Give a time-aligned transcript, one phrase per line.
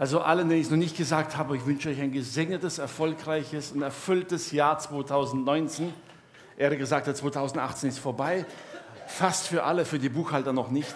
[0.00, 3.72] Also allen, denen ich es noch nicht gesagt habe, ich wünsche euch ein gesegnetes, erfolgreiches
[3.72, 5.92] und erfülltes Jahr 2019.
[6.56, 8.46] Ehrlich gesagt, der 2018 ist vorbei.
[9.06, 10.94] Fast für alle, für die Buchhalter noch nicht.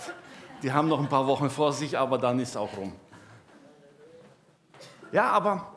[0.62, 2.94] Die haben noch ein paar Wochen vor sich, aber dann ist auch rum.
[5.12, 5.74] Ja, aber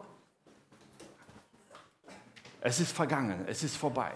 [2.62, 4.14] es ist vergangen, es ist vorbei.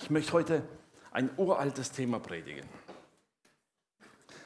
[0.00, 0.62] Ich möchte heute
[1.10, 2.68] ein uraltes Thema predigen.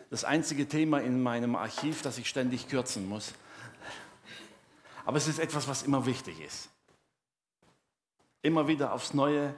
[0.09, 3.35] Das einzige Thema in meinem Archiv, das ich ständig kürzen muss.
[5.07, 6.69] Aber es ist etwas, was immer wichtig ist.
[8.42, 9.55] Immer wieder aufs Neue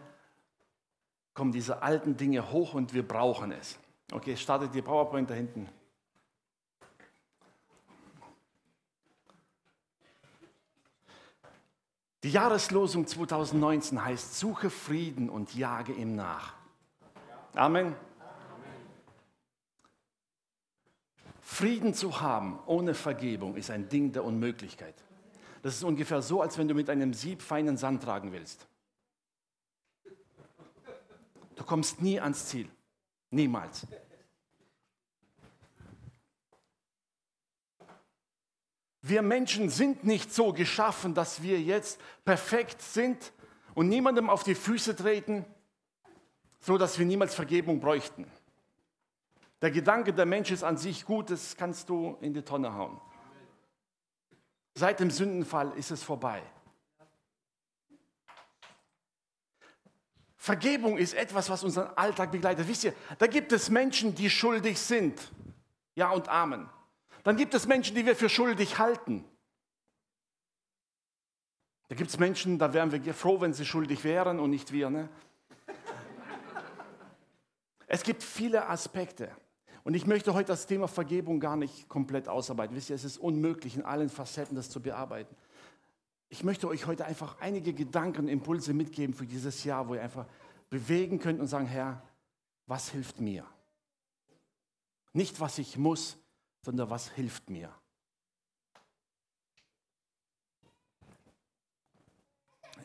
[1.32, 3.78] kommen diese alten Dinge hoch und wir brauchen es.
[4.12, 5.66] Okay, startet die PowerPoint da hinten.
[12.24, 16.52] Die Jahreslosung 2019 heißt, suche Frieden und jage ihm nach.
[17.54, 17.96] Amen.
[21.40, 25.07] Frieden zu haben ohne Vergebung ist ein Ding der Unmöglichkeit.
[25.62, 28.66] Das ist ungefähr so, als wenn du mit einem Sieb feinen Sand tragen willst.
[31.56, 32.68] Du kommst nie ans Ziel.
[33.30, 33.86] Niemals.
[39.02, 43.32] Wir Menschen sind nicht so geschaffen, dass wir jetzt perfekt sind
[43.74, 45.44] und niemandem auf die Füße treten,
[46.60, 48.30] so dass wir niemals Vergebung bräuchten.
[49.62, 53.00] Der Gedanke, der Mensch ist an sich gut, das kannst du in die Tonne hauen.
[54.78, 56.40] Seit dem Sündenfall ist es vorbei.
[60.36, 62.68] Vergebung ist etwas, was unseren Alltag begleitet.
[62.68, 65.32] Wisst ihr, da gibt es Menschen, die schuldig sind.
[65.96, 66.70] Ja und Amen.
[67.24, 69.24] Dann gibt es Menschen, die wir für schuldig halten.
[71.88, 74.90] Da gibt es Menschen, da wären wir froh, wenn sie schuldig wären und nicht wir.
[74.90, 75.08] Ne?
[77.88, 79.34] Es gibt viele Aspekte.
[79.84, 82.76] Und ich möchte heute das Thema Vergebung gar nicht komplett ausarbeiten.
[82.76, 85.34] Wisst ihr, es ist unmöglich, in allen Facetten das zu bearbeiten.
[86.28, 90.26] Ich möchte euch heute einfach einige Gedanken Impulse mitgeben für dieses Jahr, wo ihr einfach
[90.68, 92.02] bewegen könnt und sagen, Herr,
[92.66, 93.46] was hilft mir?
[95.14, 96.18] Nicht, was ich muss,
[96.62, 97.72] sondern was hilft mir?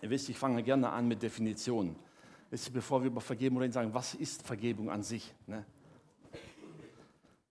[0.01, 1.95] Ihr wisst, ich fange gerne an mit Definitionen.
[2.71, 5.33] Bevor wir über Vergebung reden, sagen, was ist Vergebung an sich?
[5.47, 5.65] Ne?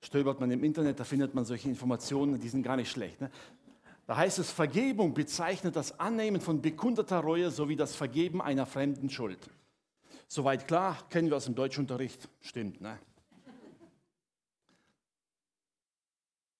[0.02, 3.20] Stöbert man im Internet, da findet man solche Informationen, die sind gar nicht schlecht.
[3.20, 3.30] Ne?
[4.06, 9.08] Da heißt es, Vergebung bezeichnet das Annehmen von bekundeter Reue sowie das Vergeben einer fremden
[9.08, 9.38] Schuld.
[10.26, 12.80] Soweit klar, kennen wir aus dem Deutschunterricht, stimmt.
[12.80, 12.98] Ne?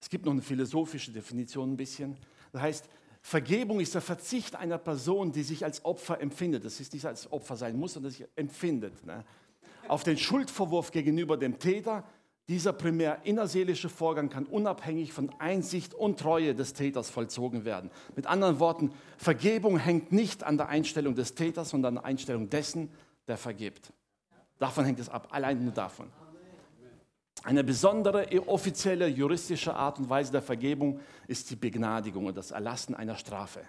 [0.01, 2.17] Es gibt noch eine philosophische Definition ein bisschen.
[2.53, 2.89] Das heißt,
[3.23, 6.65] Vergebung ist der Verzicht einer Person, die sich als Opfer empfindet.
[6.65, 9.05] Das ist nicht als Opfer sein muss, sondern sich empfindet.
[9.05, 9.25] Ne?
[9.89, 12.05] Auf den Schuldvorwurf gegenüber dem Täter
[12.49, 17.91] dieser primär innerseelische Vorgang kann unabhängig von Einsicht und Treue des Täters vollzogen werden.
[18.17, 22.51] Mit anderen Worten, Vergebung hängt nicht an der Einstellung des Täters, sondern an der Einstellung
[22.51, 22.91] dessen,
[23.29, 23.93] der vergibt.
[24.59, 26.09] Davon hängt es ab, allein nur davon.
[27.45, 32.95] Eine besondere offizielle juristische Art und Weise der Vergebung ist die Begnadigung und das Erlassen
[32.95, 33.63] einer Strafe.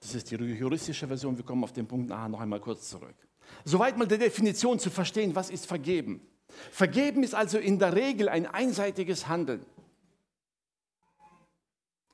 [0.00, 1.36] Das ist die juristische Version.
[1.36, 3.27] Wir kommen auf den Punkt nachher noch einmal kurz zurück.
[3.64, 6.26] Soweit mal die Definition zu verstehen, was ist vergeben.
[6.70, 9.64] Vergeben ist also in der Regel ein einseitiges Handeln.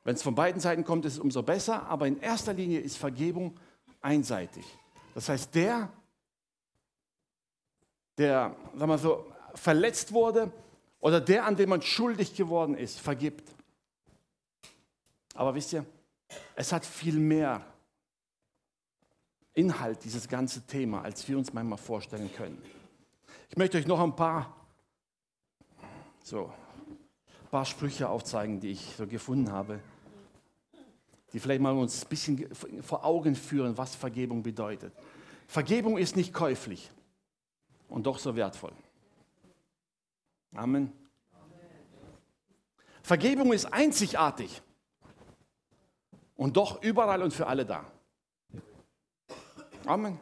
[0.02, 2.98] Wenn es von beiden Seiten kommt, ist es umso besser, aber in erster Linie ist
[2.98, 3.58] Vergebung
[4.02, 4.66] einseitig.
[5.14, 5.90] Das heißt, der,
[8.18, 9.24] der sagen wir so,
[9.54, 10.52] verletzt wurde
[11.00, 13.50] oder der, an dem man schuldig geworden ist, vergibt.
[15.34, 15.86] Aber wisst ihr,
[16.54, 17.64] es hat viel mehr
[19.54, 22.60] Inhalt, dieses ganze Thema, als wir uns manchmal vorstellen können.
[23.48, 24.54] Ich möchte euch noch ein paar,
[26.24, 26.52] so,
[27.42, 29.78] ein paar Sprüche aufzeigen, die ich so gefunden habe,
[31.32, 34.92] die vielleicht mal uns ein bisschen vor Augen führen, was Vergebung bedeutet.
[35.46, 36.90] Vergebung ist nicht käuflich
[37.88, 38.72] und doch so wertvoll.
[40.52, 40.92] Amen.
[43.02, 44.62] Vergebung ist einzigartig
[46.36, 47.84] und doch überall und für alle da.
[49.86, 50.18] Amen.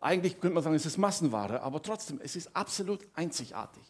[0.00, 3.82] Eigentlich könnte man sagen, es ist Massenware, aber trotzdem, es ist absolut einzigartig.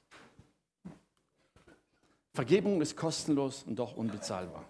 [2.33, 4.65] Vergebung ist kostenlos und doch unbezahlbar.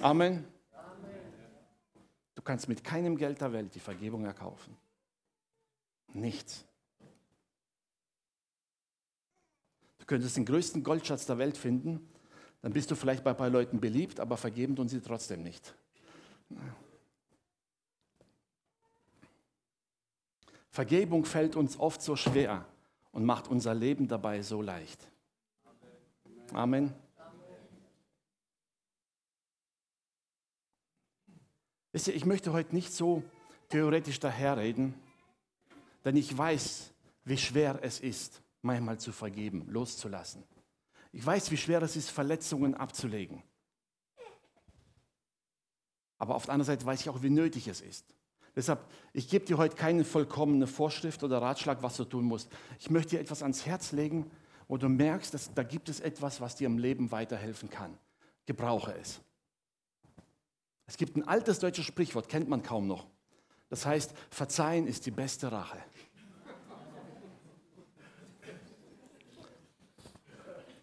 [0.00, 0.46] Amen.
[2.34, 4.76] Du kannst mit keinem Geld der Welt die Vergebung erkaufen.
[6.12, 6.64] Nichts.
[9.98, 12.06] Du könntest den größten Goldschatz der Welt finden,
[12.60, 15.74] dann bist du vielleicht bei ein paar Leuten beliebt, aber vergeben tun sie trotzdem nicht.
[20.74, 22.66] Vergebung fällt uns oft so schwer
[23.12, 25.08] und macht unser Leben dabei so leicht.
[26.52, 26.92] Amen.
[31.92, 33.22] Wisst ihr, ich möchte heute nicht so
[33.68, 34.94] theoretisch daherreden,
[36.04, 36.92] denn ich weiß,
[37.22, 40.42] wie schwer es ist, manchmal zu vergeben, loszulassen.
[41.12, 43.44] Ich weiß, wie schwer es ist, Verletzungen abzulegen.
[46.18, 48.12] Aber auf der anderen Seite weiß ich auch, wie nötig es ist.
[48.56, 52.50] Deshalb, ich gebe dir heute keine vollkommene Vorschrift oder Ratschlag, was du tun musst.
[52.78, 54.30] Ich möchte dir etwas ans Herz legen,
[54.68, 57.98] wo du merkst, dass da gibt es etwas, was dir im Leben weiterhelfen kann.
[58.46, 59.20] Gebrauche es.
[60.86, 63.06] Es gibt ein altes deutsches Sprichwort, kennt man kaum noch.
[63.70, 65.78] Das heißt, verzeihen ist die beste Rache.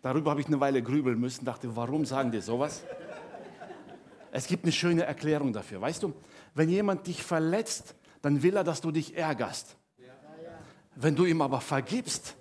[0.02, 2.84] Darüber habe ich eine Weile grübeln müssen, dachte, warum sagen die sowas?
[4.32, 5.80] Es gibt eine schöne Erklärung dafür.
[5.80, 6.14] Weißt du,
[6.54, 9.76] wenn jemand dich verletzt, dann will er, dass du dich ärgerst.
[10.96, 12.36] Wenn du ihm aber vergibst,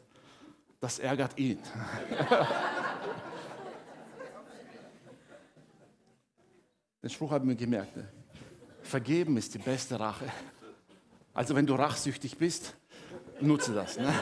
[0.80, 1.58] das ärgert ihn.
[7.02, 7.96] Den Spruch habe ich mir gemerkt.
[7.96, 8.06] Ne?
[8.82, 10.26] Vergeben ist die beste Rache.
[11.32, 12.74] Also wenn du rachsüchtig bist,
[13.40, 13.96] nutze das.
[13.96, 14.12] Ne?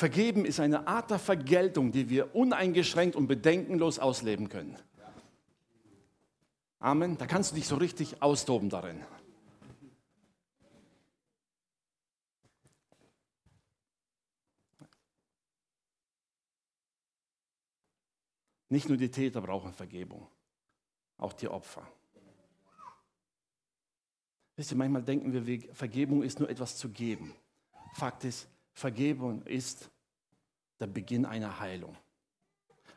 [0.00, 4.78] Vergeben ist eine Art der Vergeltung, die wir uneingeschränkt und bedenkenlos ausleben können.
[6.78, 7.18] Amen.
[7.18, 9.04] Da kannst du dich so richtig austoben darin.
[18.70, 20.26] Nicht nur die Täter brauchen Vergebung,
[21.18, 21.86] auch die Opfer.
[24.56, 27.34] Wisst ihr, manchmal denken wir, Vergebung ist nur etwas zu geben.
[27.92, 28.48] Fakt ist,
[28.80, 29.90] Vergebung ist
[30.80, 31.94] der Beginn einer Heilung.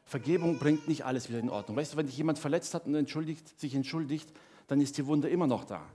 [0.05, 1.75] Vergebung bringt nicht alles wieder in Ordnung.
[1.75, 4.31] Weißt du, wenn dich jemand verletzt hat und entschuldigt, sich entschuldigt,
[4.67, 5.85] dann ist die Wunde immer noch da.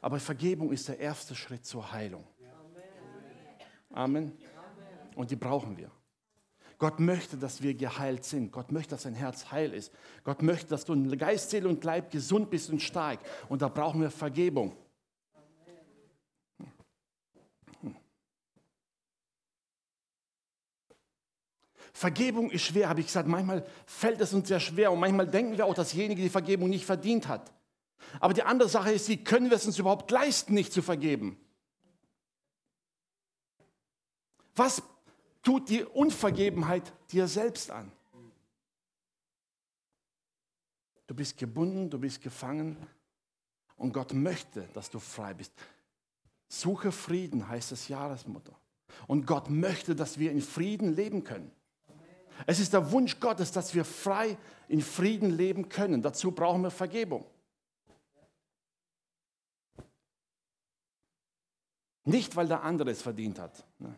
[0.00, 2.24] Aber Vergebung ist der erste Schritt zur Heilung.
[3.90, 4.30] Amen.
[5.16, 5.90] Und die brauchen wir.
[6.78, 8.52] Gott möchte, dass wir geheilt sind.
[8.52, 9.92] Gott möchte, dass dein Herz heil ist.
[10.22, 13.18] Gott möchte, dass du in Geist, Seele und Leib gesund bist und stark.
[13.48, 14.76] Und da brauchen wir Vergebung.
[21.96, 23.28] Vergebung ist schwer, habe ich gesagt.
[23.28, 26.68] Manchmal fällt es uns sehr schwer und manchmal denken wir auch, dass derjenige die Vergebung
[26.68, 27.52] nicht verdient hat.
[28.18, 31.38] Aber die andere Sache ist, wie können wir es uns überhaupt leisten, nicht zu vergeben?
[34.56, 34.82] Was
[35.44, 37.92] tut die Unvergebenheit dir selbst an?
[41.06, 42.76] Du bist gebunden, du bist gefangen
[43.76, 45.52] und Gott möchte, dass du frei bist.
[46.48, 48.52] Suche Frieden, heißt das Jahresmotto.
[49.06, 51.52] Und Gott möchte, dass wir in Frieden leben können.
[52.46, 54.36] Es ist der Wunsch Gottes, dass wir frei
[54.68, 56.02] in Frieden leben können.
[56.02, 57.24] Dazu brauchen wir Vergebung.
[62.04, 63.64] Nicht, weil der andere es verdient hat.
[63.78, 63.94] Ne?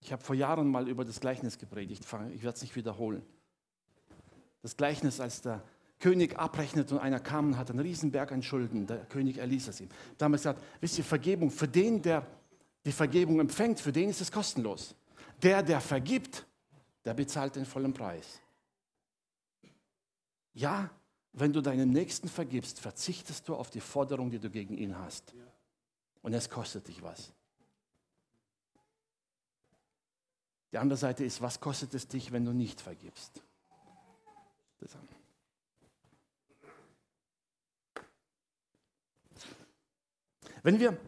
[0.00, 2.04] Ich habe vor Jahren mal über das Gleichnis gepredigt.
[2.34, 3.24] Ich werde es nicht wiederholen.
[4.62, 5.62] Das Gleichnis, als der
[5.98, 8.86] König abrechnet und einer kam und hat einen Riesenberg an Schulden.
[8.86, 9.88] Der König erließ es ihm.
[10.18, 12.26] Damals gesagt, wisst ihr, Vergebung für den, der
[12.84, 14.94] die Vergebung empfängt, für den ist es kostenlos.
[15.42, 16.46] Der, der vergibt,
[17.04, 18.40] der bezahlt den vollen Preis.
[20.54, 20.90] Ja,
[21.32, 25.34] wenn du deinem Nächsten vergibst, verzichtest du auf die Forderung, die du gegen ihn hast.
[26.20, 27.32] Und es kostet dich was.
[30.72, 33.42] Die andere Seite ist, was kostet es dich, wenn du nicht vergibst?
[40.62, 40.98] Wenn wir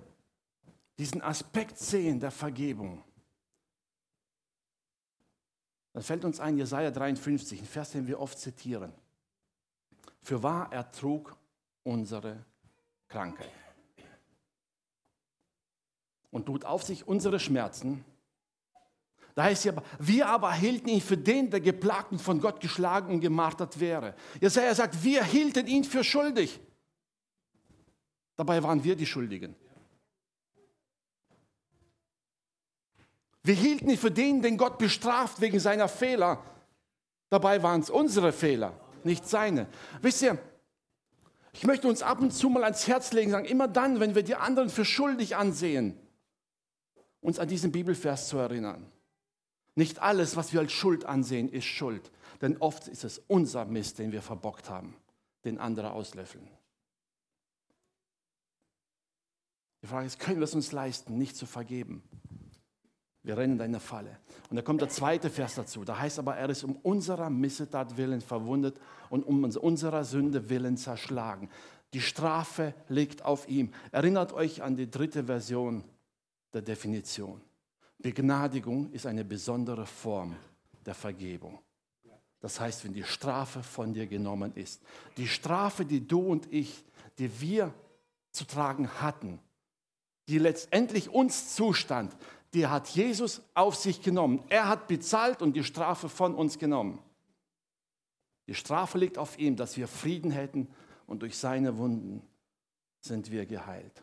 [0.98, 3.02] diesen Aspekt sehen der Vergebung,
[5.92, 8.92] dann fällt uns ein Jesaja 53, ein Vers, den wir oft zitieren.
[10.22, 11.36] Für wahr er trug
[11.84, 12.44] unsere
[13.08, 13.50] Krankheit
[16.30, 18.04] und tut auf sich unsere Schmerzen.
[19.36, 22.60] Da heißt es aber, wir aber hielten ihn für den, der geplagt und von Gott
[22.60, 24.16] geschlagen und gemartert wäre.
[24.40, 26.60] Jesaja sagt, wir hielten ihn für schuldig.
[28.36, 29.54] Dabei waren wir die Schuldigen.
[33.44, 36.42] Wir hielten ihn für den, den Gott bestraft wegen seiner Fehler.
[37.28, 38.72] Dabei waren es unsere Fehler,
[39.04, 39.68] nicht seine.
[40.00, 40.38] Wisst ihr,
[41.52, 44.22] ich möchte uns ab und zu mal ans Herz legen, sagen, immer dann, wenn wir
[44.22, 45.96] die anderen für schuldig ansehen,
[47.20, 48.90] uns an diesen Bibelvers zu erinnern.
[49.74, 52.10] Nicht alles, was wir als Schuld ansehen, ist Schuld.
[52.40, 54.96] Denn oft ist es unser Mist, den wir verbockt haben,
[55.44, 56.48] den andere auslöffeln.
[59.82, 62.02] Die Frage ist, können wir es uns leisten, nicht zu vergeben?
[63.24, 64.18] Wir rennen in eine Falle.
[64.50, 65.82] Und da kommt der zweite Vers dazu.
[65.84, 68.78] Da heißt aber, er ist um unserer Missetat willen verwundet
[69.08, 71.48] und um unserer Sünde willen zerschlagen.
[71.94, 73.72] Die Strafe liegt auf ihm.
[73.92, 75.84] Erinnert euch an die dritte Version
[76.52, 77.40] der Definition.
[77.98, 80.36] Begnadigung ist eine besondere Form
[80.84, 81.58] der Vergebung.
[82.40, 84.82] Das heißt, wenn die Strafe von dir genommen ist.
[85.16, 86.84] Die Strafe, die du und ich,
[87.18, 87.72] die wir
[88.32, 89.40] zu tragen hatten,
[90.28, 92.14] die letztendlich uns zustand,
[92.54, 94.42] die hat Jesus auf sich genommen.
[94.48, 97.00] Er hat bezahlt und die Strafe von uns genommen.
[98.46, 100.68] Die Strafe liegt auf ihm, dass wir Frieden hätten
[101.06, 102.22] und durch seine Wunden
[103.00, 104.02] sind wir geheilt.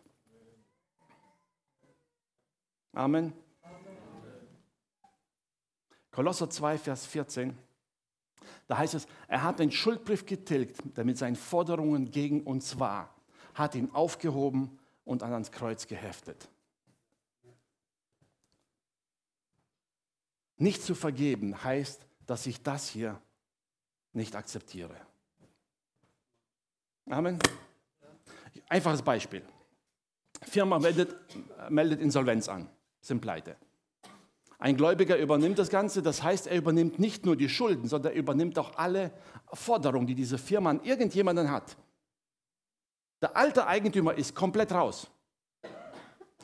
[2.94, 3.34] Amen.
[6.12, 7.58] Kolosser 2, Vers 14.
[8.68, 13.16] Da heißt es, er hat den Schuldbrief getilgt, der mit seinen Forderungen gegen uns war,
[13.54, 16.50] hat ihn aufgehoben und an ans Kreuz geheftet.
[20.62, 23.20] Nicht zu vergeben heißt, dass ich das hier
[24.14, 24.96] nicht akzeptiere.
[27.10, 27.40] Amen.
[28.70, 29.42] Einfaches Beispiel.
[30.44, 31.16] Firma meldet,
[31.72, 32.70] meldet Insolvenz an,
[33.02, 33.56] sind pleite.
[34.60, 38.20] Ein Gläubiger übernimmt das Ganze, das heißt, er übernimmt nicht nur die Schulden, sondern er
[38.20, 39.12] übernimmt auch alle
[39.52, 41.76] Forderungen, die diese Firma an irgendjemanden hat.
[43.24, 45.10] Der alte Eigentümer ist komplett raus.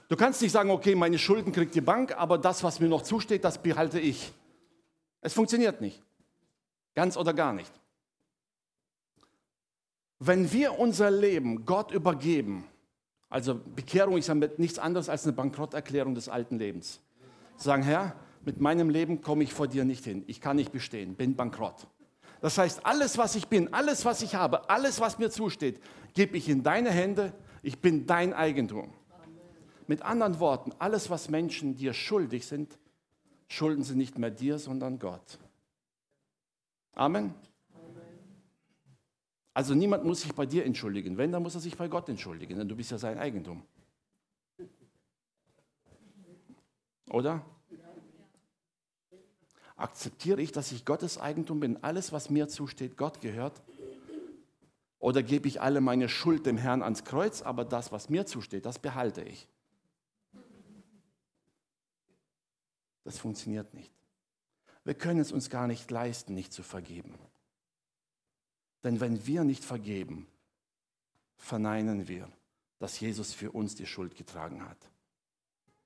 [0.08, 3.02] Du kannst nicht sagen, okay, meine Schulden kriegt die Bank, aber das, was mir noch
[3.02, 4.34] zusteht, das behalte ich.
[5.22, 6.02] Es funktioniert nicht.
[6.96, 7.72] Ganz oder gar nicht.
[10.20, 12.66] Wenn wir unser Leben Gott übergeben,
[13.30, 17.02] also Bekehrung ist ja nichts anderes als eine Bankrotterklärung des alten Lebens.
[17.58, 20.24] Sagen, Herr, mit meinem Leben komme ich vor dir nicht hin.
[20.28, 21.88] Ich kann nicht bestehen, bin bankrott.
[22.40, 25.82] Das heißt, alles, was ich bin, alles, was ich habe, alles, was mir zusteht,
[26.14, 27.34] gebe ich in deine Hände.
[27.62, 28.94] Ich bin dein Eigentum.
[29.88, 32.77] Mit anderen Worten, alles, was Menschen dir schuldig sind,
[33.48, 35.39] schulden sie nicht mehr dir, sondern Gott.
[36.94, 37.34] Amen.
[39.53, 41.17] Also niemand muss sich bei dir entschuldigen.
[41.17, 43.63] Wenn, dann muss er sich bei Gott entschuldigen, denn du bist ja sein Eigentum.
[47.10, 47.44] Oder?
[49.75, 53.62] Akzeptiere ich, dass ich Gottes Eigentum bin, alles, was mir zusteht, Gott gehört?
[55.00, 58.65] Oder gebe ich alle meine Schuld dem Herrn ans Kreuz, aber das, was mir zusteht,
[58.65, 59.48] das behalte ich?
[63.08, 63.94] Das funktioniert nicht.
[64.84, 67.14] Wir können es uns gar nicht leisten, nicht zu vergeben.
[68.84, 70.28] Denn wenn wir nicht vergeben,
[71.38, 72.30] verneinen wir,
[72.80, 74.78] dass Jesus für uns die Schuld getragen hat.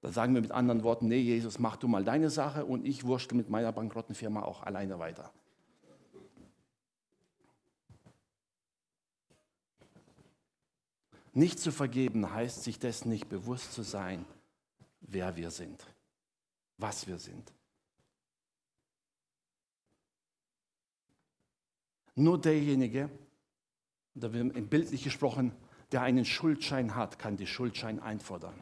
[0.01, 3.03] Da sagen wir mit anderen Worten, nee Jesus, mach du mal deine Sache und ich
[3.03, 5.31] wurschtel mit meiner bankrotten Firma auch alleine weiter.
[11.33, 14.25] Nicht zu vergeben heißt, sich dessen nicht bewusst zu sein,
[15.01, 15.85] wer wir sind
[16.81, 17.53] was wir sind.
[22.15, 23.09] Nur derjenige,
[24.13, 25.53] da wird bildlich gesprochen,
[25.91, 28.53] der einen Schuldschein hat, kann die Schuldschein einfordern.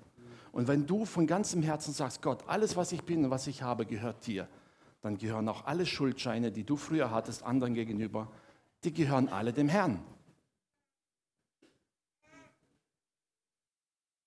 [0.52, 3.62] Und wenn du von ganzem Herzen sagst, Gott, alles, was ich bin und was ich
[3.62, 4.48] habe, gehört dir,
[5.02, 8.32] dann gehören auch alle Schuldscheine, die du früher hattest, anderen gegenüber,
[8.84, 10.04] die gehören alle dem Herrn.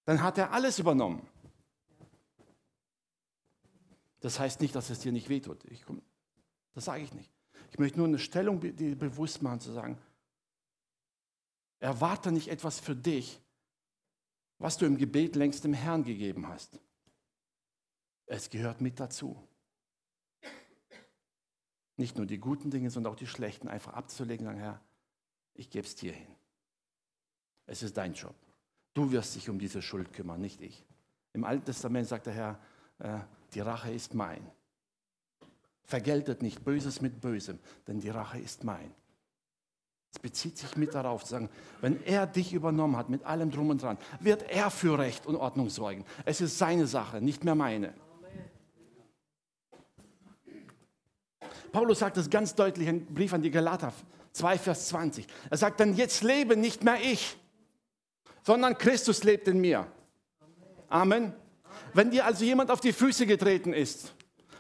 [0.05, 1.27] Dann hat er alles übernommen.
[4.23, 5.64] Das heißt nicht, dass es dir nicht wehtut.
[5.64, 5.85] Ich,
[6.75, 7.31] das sage ich nicht.
[7.73, 9.99] Ich möchte nur eine Stellung dir bewusst machen, zu sagen,
[11.81, 13.41] erwarte nicht etwas für dich,
[14.59, 16.79] was du im Gebet längst dem Herrn gegeben hast.
[18.26, 19.37] Es gehört mit dazu.
[21.97, 24.81] Nicht nur die guten Dinge, sondern auch die schlechten einfach abzulegen und sagen, Herr,
[25.55, 26.33] ich gebe es dir hin.
[27.67, 28.37] Es ist dein Job.
[28.95, 30.85] Du wirst dich um diese Schuld kümmern, nicht ich.
[31.33, 32.61] Im Alten Testament sagt der Herr,
[33.00, 33.19] äh,
[33.54, 34.50] die Rache ist mein.
[35.85, 38.94] Vergeltet nicht Böses mit Bösem, denn die Rache ist mein.
[40.14, 41.49] Es bezieht sich mit darauf zu sagen,
[41.80, 45.37] wenn er dich übernommen hat mit allem drum und dran, wird er für Recht und
[45.37, 46.04] Ordnung sorgen.
[46.25, 47.94] Es ist seine Sache, nicht mehr meine.
[51.73, 53.94] Paulus sagt das ganz deutlich im Brief an die Galater
[54.32, 55.26] 2, Vers 20.
[55.49, 57.38] Er sagt dann, jetzt lebe nicht mehr ich,
[58.42, 59.87] sondern Christus lebt in mir.
[60.88, 61.32] Amen.
[61.95, 64.15] Wenn dir also jemand auf die Füße getreten ist,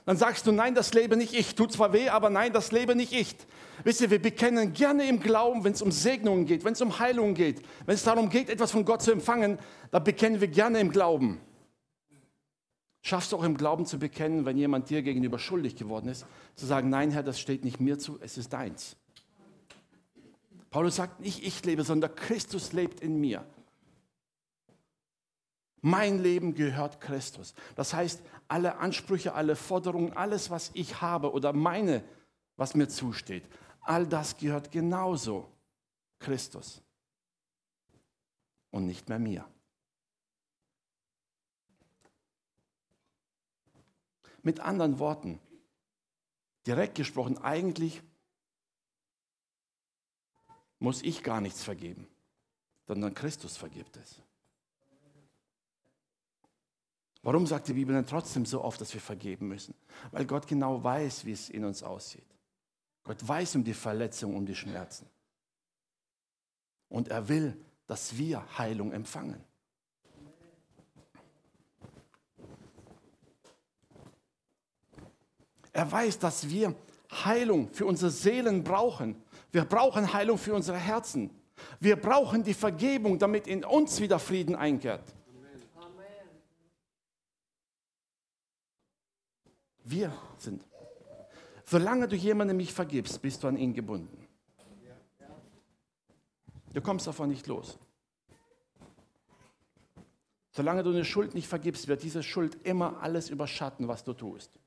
[0.04, 1.54] dann sagst du, nein, das lebe nicht ich.
[1.54, 3.36] Tut zwar weh, aber nein, das lebe nicht ich.
[3.84, 6.98] Wisst ihr, wir bekennen gerne im Glauben, wenn es um Segnungen geht, wenn es um
[6.98, 9.58] Heilung geht, wenn es darum geht, etwas von Gott zu empfangen,
[9.90, 11.40] da bekennen wir gerne im Glauben.
[13.02, 16.66] Schaffst du auch im Glauben zu bekennen, wenn jemand dir gegenüber schuldig geworden ist, zu
[16.66, 18.96] sagen, nein, Herr, das steht nicht mir zu, es ist deins.
[20.70, 23.44] Paulus sagt nicht, ich lebe, sondern Christus lebt in mir.
[25.82, 27.54] Mein Leben gehört Christus.
[27.76, 32.02] Das heißt, alle Ansprüche, alle Forderungen, alles, was ich habe oder meine,
[32.56, 33.44] was mir zusteht,
[33.80, 35.52] all das gehört genauso
[36.18, 36.82] Christus.
[38.72, 39.48] und nicht mehr mir.
[44.42, 45.38] Mit anderen Worten,
[46.66, 48.02] direkt gesprochen, eigentlich
[50.80, 52.08] muss ich gar nichts vergeben,
[52.88, 54.20] sondern Christus vergibt es.
[57.22, 59.74] Warum sagt die Bibel dann trotzdem so oft, dass wir vergeben müssen?
[60.10, 62.26] Weil Gott genau weiß, wie es in uns aussieht.
[63.04, 65.06] Gott weiß um die Verletzungen, um die Schmerzen.
[66.88, 69.42] Und er will, dass wir Heilung empfangen.
[75.72, 76.74] Er weiß, dass wir
[77.10, 79.16] Heilung für unsere Seelen brauchen.
[79.52, 81.30] Wir brauchen Heilung für unsere Herzen.
[81.80, 85.02] Wir brauchen die Vergebung, damit in uns wieder Frieden einkehrt.
[89.84, 90.64] Wir sind.
[91.64, 94.28] Solange du jemandem nicht vergibst, bist du an ihn gebunden.
[96.72, 97.78] Du kommst davon nicht los.
[100.50, 104.58] Solange du eine Schuld nicht vergibst, wird diese Schuld immer alles überschatten, was du tust.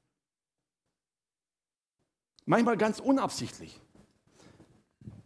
[2.45, 3.79] Manchmal ganz unabsichtlich.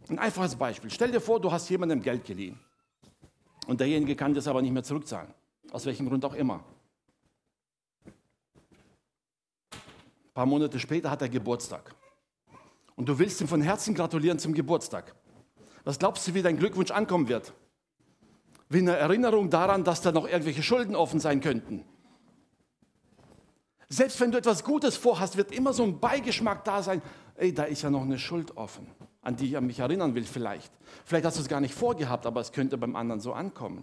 [0.08, 0.90] Ein einfaches Beispiel.
[0.90, 2.58] Stell dir vor, du hast jemandem Geld geliehen.
[3.66, 5.32] Und derjenige kann das aber nicht mehr zurückzahlen.
[5.70, 6.64] Aus welchem Grund auch immer.
[10.40, 11.94] Paar Monate später hat er Geburtstag.
[12.96, 15.14] Und du willst ihm von Herzen gratulieren zum Geburtstag.
[15.84, 17.52] Was glaubst du, wie dein Glückwunsch ankommen wird?
[18.70, 21.84] Wie eine Erinnerung daran, dass da noch irgendwelche Schulden offen sein könnten.
[23.90, 27.02] Selbst wenn du etwas Gutes vorhast, wird immer so ein Beigeschmack da sein.
[27.34, 28.86] Ey, da ist ja noch eine Schuld offen,
[29.20, 30.72] an die ich mich erinnern will vielleicht.
[31.04, 33.82] Vielleicht hast du es gar nicht vorgehabt, aber es könnte beim anderen so ankommen.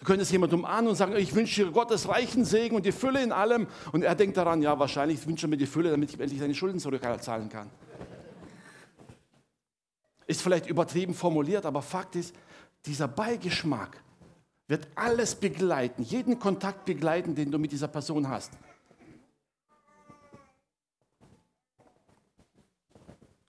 [0.00, 3.22] Du könntest jemandem an und sagen, ich wünsche dir Gottes reichen Segen und die Fülle
[3.22, 3.66] in allem.
[3.92, 6.54] Und er denkt daran, ja, wahrscheinlich wünsche er mir die Fülle, damit ich endlich seine
[6.54, 7.70] Schulden zurückzahlen kann.
[10.26, 12.34] Ist vielleicht übertrieben formuliert, aber Fakt ist,
[12.86, 14.02] dieser Beigeschmack
[14.68, 18.52] wird alles begleiten, jeden Kontakt begleiten, den du mit dieser Person hast.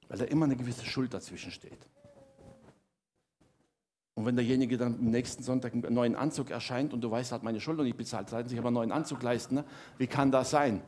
[0.09, 1.90] Weil da immer eine gewisse Schuld dazwischen steht.
[4.15, 7.36] Und wenn derjenige dann am nächsten Sonntag einen neuen Anzug erscheint und du weißt, er
[7.36, 9.65] hat meine Schuld und ich bezahlt, sollten sich aber einen neuen Anzug leisten, ne?
[9.97, 10.82] wie kann das sein?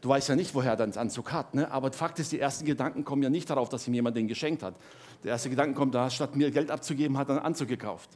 [0.00, 1.54] Du weißt ja nicht, woher er dann den Anzug hat.
[1.54, 1.70] Ne?
[1.70, 4.62] Aber Fakt ist, die ersten Gedanken kommen ja nicht darauf, dass ihm jemand den geschenkt
[4.62, 4.76] hat.
[5.24, 8.10] Der erste Gedanke kommt, da statt mir Geld abzugeben, hat er einen Anzug gekauft.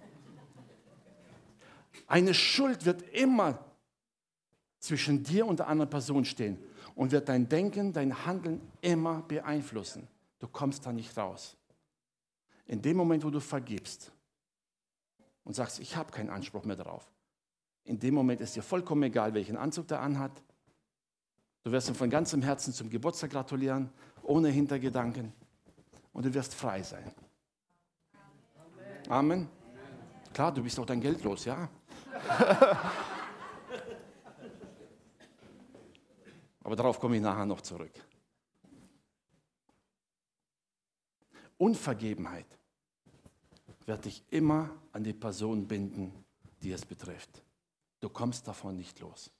[2.06, 3.58] Eine Schuld wird immer
[4.78, 6.58] zwischen dir und der anderen Person stehen
[6.94, 10.06] und wird dein Denken, dein Handeln immer beeinflussen.
[10.38, 11.56] Du kommst da nicht raus.
[12.72, 14.10] In dem Moment, wo du vergibst
[15.44, 17.06] und sagst, ich habe keinen Anspruch mehr darauf,
[17.84, 20.32] in dem Moment ist dir vollkommen egal, welchen Anzug der anhat.
[21.64, 23.90] Du wirst ihm von ganzem Herzen zum Geburtstag gratulieren,
[24.22, 25.34] ohne Hintergedanken.
[26.14, 27.12] Und du wirst frei sein.
[29.06, 29.50] Amen.
[30.32, 31.68] Klar, du bist auch dein Geld los, ja.
[36.64, 37.92] Aber darauf komme ich nachher noch zurück.
[41.58, 42.46] Unvergebenheit
[43.86, 46.12] wird dich immer an die Person binden,
[46.62, 47.42] die es betrifft.
[48.00, 49.30] Du kommst davon nicht los.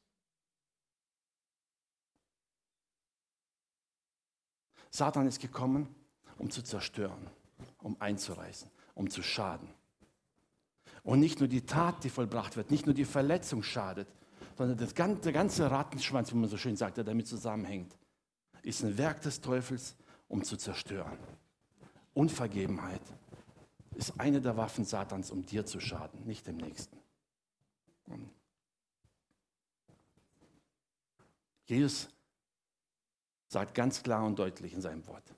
[4.91, 5.95] Satan ist gekommen,
[6.39, 7.31] um zu zerstören,
[7.79, 9.69] um einzureißen, um zu schaden.
[11.03, 14.07] Und nicht nur die Tat, die vollbracht wird, nicht nur die Verletzung schadet,
[14.57, 17.97] sondern das ganze, der ganze Rattenschwanz, wie man so schön sagt, der damit zusammenhängt,
[18.63, 19.97] ist ein Werk des Teufels,
[20.29, 21.19] um zu zerstören.
[22.15, 23.01] Unvergebenheit
[23.97, 26.97] ist eine der Waffen Satans, um dir zu schaden, nicht dem Nächsten.
[31.67, 32.09] Jesus
[33.49, 35.33] sagt ganz klar und deutlich in seinem Wort,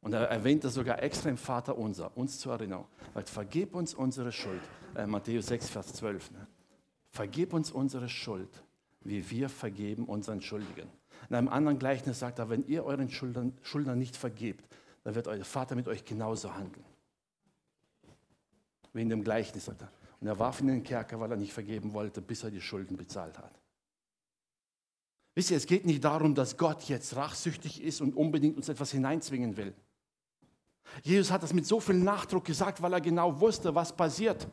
[0.00, 2.86] und er erwähnt das sogar extra im Vater unser, uns zur Erinnerung.
[3.14, 4.62] Weil vergib uns unsere Schuld.
[4.94, 6.30] Äh, Matthäus 6, Vers 12.
[6.32, 6.46] Ne?
[7.10, 8.62] Vergib uns unsere Schuld,
[9.00, 10.88] wie wir vergeben unseren Schuldigen.
[11.28, 14.64] In einem anderen Gleichnis sagt er, wenn ihr euren Schuldern, Schuldnern nicht vergebt,
[15.02, 16.84] dann wird euer Vater mit euch genauso handeln.
[18.98, 19.68] In dem Gleichnis.
[19.68, 22.60] Und er warf ihn in den Kerker, weil er nicht vergeben wollte, bis er die
[22.60, 23.52] Schulden bezahlt hat.
[25.34, 28.90] Wisst ihr, es geht nicht darum, dass Gott jetzt rachsüchtig ist und unbedingt uns etwas
[28.90, 29.72] hineinzwingen will.
[31.04, 34.48] Jesus hat das mit so viel Nachdruck gesagt, weil er genau wusste, was passiert.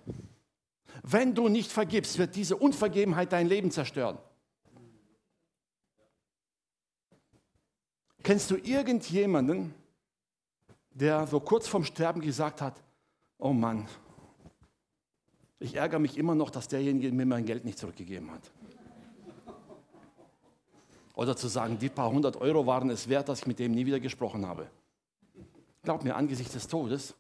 [1.02, 4.20] Wenn du nicht vergibst, wird diese Unvergebenheit dein Leben zerstören.
[8.22, 9.74] Kennst du irgendjemanden,
[10.92, 12.82] der so kurz vorm Sterben gesagt hat,
[13.38, 13.88] oh Mann,
[15.66, 18.52] ich ärgere mich immer noch, dass derjenige mir mein Geld nicht zurückgegeben hat.
[21.16, 23.86] Oder zu sagen, die paar hundert Euro waren es wert, dass ich mit dem nie
[23.86, 24.70] wieder gesprochen habe.
[25.84, 27.16] Glaub mir, angesichts des Todes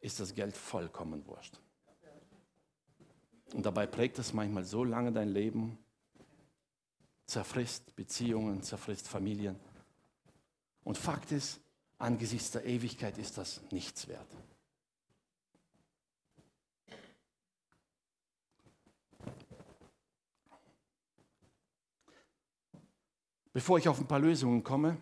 [0.00, 1.58] ist das Geld vollkommen wurscht.
[3.54, 5.78] Und dabei prägt es manchmal so lange dein Leben,
[7.26, 9.56] zerfrisst Beziehungen, zerfrisst Familien.
[10.84, 11.60] Und Fakt ist,
[11.98, 14.28] angesichts der Ewigkeit ist das nichts wert.
[23.52, 24.96] Bevor ich auf ein paar Lösungen komme,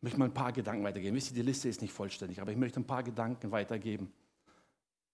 [0.00, 1.16] möchte ich mal ein paar Gedanken weitergeben.
[1.16, 4.12] Wisst ihr, die Liste ist nicht vollständig, aber ich möchte ein paar Gedanken weitergeben,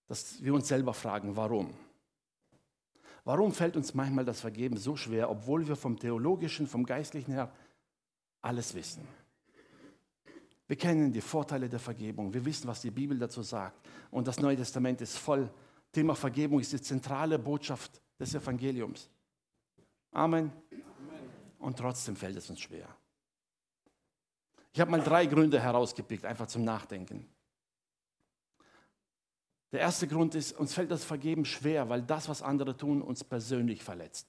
[0.06, 1.74] dass wir uns selber fragen, warum?
[3.24, 7.52] Warum fällt uns manchmal das Vergeben so schwer, obwohl wir vom theologischen, vom geistlichen her
[8.40, 9.06] alles wissen?
[10.66, 14.38] Wir kennen die Vorteile der Vergebung, wir wissen, was die Bibel dazu sagt und das
[14.38, 15.50] Neue Testament ist voll.
[15.92, 19.10] Thema Vergebung ist die zentrale Botschaft des Evangeliums.
[20.12, 20.52] Amen.
[21.58, 22.88] Und trotzdem fällt es uns schwer.
[24.72, 27.28] Ich habe mal drei Gründe herausgepickt, einfach zum Nachdenken.
[29.72, 33.22] Der erste Grund ist, uns fällt das Vergeben schwer, weil das, was andere tun, uns
[33.22, 34.28] persönlich verletzt.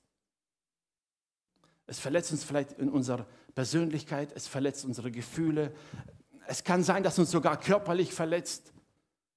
[1.87, 5.73] Es verletzt uns vielleicht in unserer Persönlichkeit, es verletzt unsere Gefühle.
[6.45, 8.73] Es kann sein, dass uns sogar körperlich verletzt,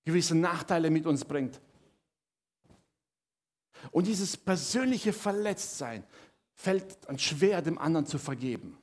[0.05, 1.61] gewisse Nachteile mit uns bringt.
[3.91, 6.05] Und dieses persönliche Verletztsein
[6.63, 8.79] fällt dann schwer, dem anderen zu vergeben.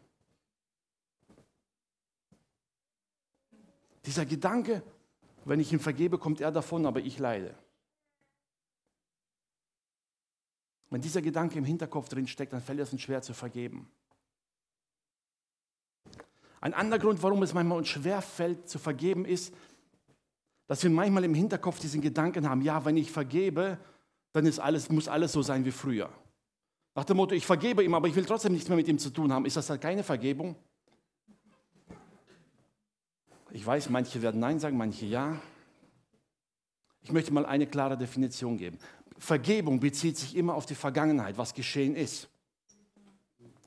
[4.05, 4.83] Dieser Gedanke,
[5.45, 7.55] wenn ich ihm vergebe, kommt er davon, aber ich leide.
[10.89, 13.89] Wenn dieser Gedanke im Hinterkopf drin steckt, dann fällt es uns schwer zu vergeben.
[16.59, 19.53] Ein anderer Grund, warum es manchmal uns schwer fällt zu vergeben, ist,
[20.67, 23.79] dass wir manchmal im Hinterkopf diesen Gedanken haben, ja, wenn ich vergebe,
[24.33, 26.11] dann ist alles, muss alles so sein wie früher.
[26.95, 29.09] Nach dem Motto, ich vergebe ihm, aber ich will trotzdem nichts mehr mit ihm zu
[29.09, 29.45] tun haben.
[29.45, 30.55] Ist das halt keine Vergebung?
[33.51, 35.39] Ich weiß, manche werden Nein sagen, manche Ja.
[37.01, 38.77] Ich möchte mal eine klare Definition geben.
[39.17, 42.29] Vergebung bezieht sich immer auf die Vergangenheit, was geschehen ist.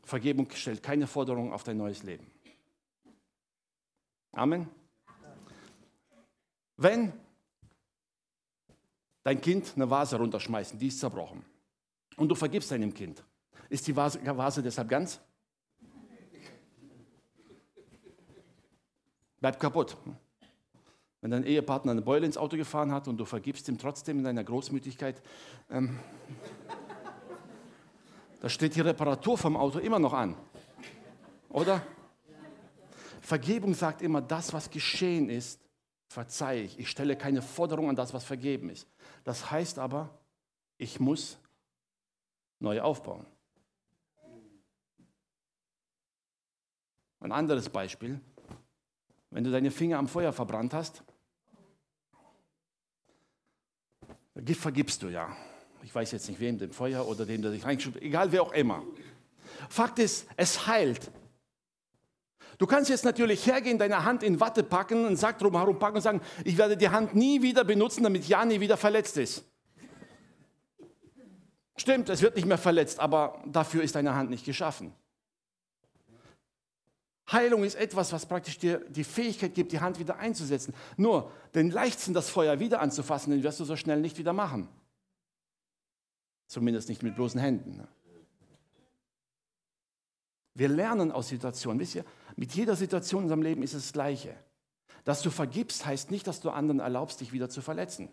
[0.04, 2.26] Vergebung stellt keine Forderung auf dein neues Leben.
[4.32, 4.68] Amen.
[6.76, 7.12] Wenn
[9.22, 11.44] dein Kind eine Vase runterschmeißt, die ist zerbrochen,
[12.16, 13.22] und du vergibst deinem Kind.
[13.68, 15.20] Ist die Vase, Vase deshalb ganz?
[19.40, 19.96] Bleibt kaputt.
[21.20, 24.24] Wenn dein Ehepartner eine Beule ins Auto gefahren hat und du vergibst ihm trotzdem in
[24.24, 25.22] deiner Großmütigkeit,
[25.70, 25.98] ähm,
[28.40, 30.36] da steht die Reparatur vom Auto immer noch an.
[31.48, 31.80] Oder?
[33.20, 35.60] Vergebung sagt immer, das, was geschehen ist,
[36.08, 36.78] verzeihe ich.
[36.78, 38.88] Ich stelle keine Forderung an das, was vergeben ist.
[39.24, 40.18] Das heißt aber,
[40.76, 41.38] ich muss
[42.62, 43.26] neu aufbauen.
[47.20, 48.20] Ein anderes Beispiel,
[49.30, 51.02] wenn du deine Finger am Feuer verbrannt hast,
[54.54, 55.36] vergibst du ja.
[55.82, 58.52] Ich weiß jetzt nicht wem, dem Feuer oder dem, der sich reingeschüttet egal wer auch
[58.52, 58.82] immer.
[59.68, 61.10] Fakt ist, es heilt.
[62.58, 66.02] Du kannst jetzt natürlich hergehen, deine Hand in Watte packen, einen Sack drumherum packen und
[66.02, 69.44] sagen, ich werde die Hand nie wieder benutzen, damit ja nie wieder verletzt ist.
[71.82, 74.92] Stimmt, es wird nicht mehr verletzt, aber dafür ist deine Hand nicht geschaffen.
[77.32, 80.74] Heilung ist etwas, was praktisch dir die Fähigkeit gibt, die Hand wieder einzusetzen.
[80.96, 84.68] Nur den Leichtsinn, das Feuer wieder anzufassen, den wirst du so schnell nicht wieder machen.
[86.46, 87.78] Zumindest nicht mit bloßen Händen.
[87.78, 87.88] Ne?
[90.54, 91.80] Wir lernen aus Situationen.
[91.80, 92.04] Wisst ihr,
[92.36, 94.36] mit jeder Situation in unserem Leben ist es das Gleiche.
[95.02, 98.08] Dass du vergibst, heißt nicht, dass du anderen erlaubst, dich wieder zu verletzen.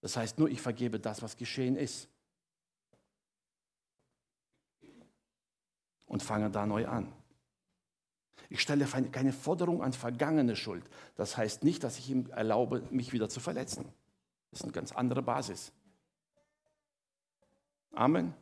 [0.00, 2.08] Das heißt nur, ich vergebe das, was geschehen ist.
[6.12, 7.10] Und fange da neu an.
[8.50, 10.84] Ich stelle keine Forderung an vergangene Schuld.
[11.16, 13.86] Das heißt nicht, dass ich ihm erlaube, mich wieder zu verletzen.
[14.50, 15.72] Das ist eine ganz andere Basis.
[17.94, 18.34] Amen.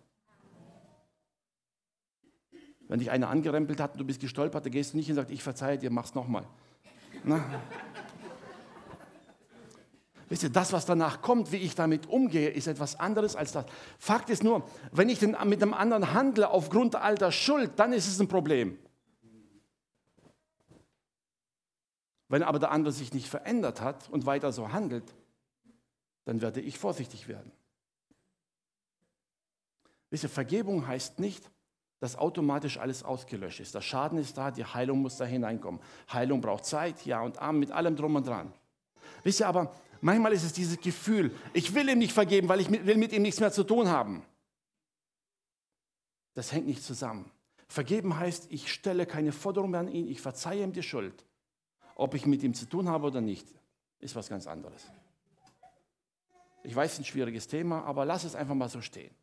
[2.89, 5.31] Wenn dich einer angerempelt hat und du bist gestolpert, dann gehst du nicht und sagst,
[5.31, 6.45] ich verzeihe dir, mach's nochmal.
[10.31, 13.67] Wisst ihr, das, was danach kommt, wie ich damit umgehe, ist etwas anderes als das.
[13.99, 18.21] Fakt ist nur, wenn ich mit einem anderen handle aufgrund alter Schuld, dann ist es
[18.21, 18.79] ein Problem.
[22.29, 25.13] Wenn aber der andere sich nicht verändert hat und weiter so handelt,
[26.27, 27.51] dann werde ich vorsichtig werden.
[30.11, 31.51] Wisst ihr, Vergebung heißt nicht,
[31.99, 33.75] dass automatisch alles ausgelöscht ist.
[33.75, 35.81] Der Schaden ist da, die Heilung muss da hineinkommen.
[36.13, 38.53] Heilung braucht Zeit, ja und Arm, mit allem drum und dran.
[39.23, 42.71] Wisst ihr aber, Manchmal ist es dieses Gefühl, ich will ihm nicht vergeben, weil ich
[42.71, 44.23] will mit ihm nichts mehr zu tun haben.
[46.35, 47.31] Das hängt nicht zusammen.
[47.69, 51.25] Vergeben heißt, ich stelle keine Forderung mehr an ihn, ich verzeihe ihm die Schuld.
[51.97, 53.47] Ob ich mit ihm zu tun habe oder nicht,
[53.99, 54.91] ist was ganz anderes.
[56.63, 59.15] Ich weiß, es ist ein schwieriges Thema, aber lass es einfach mal so stehen.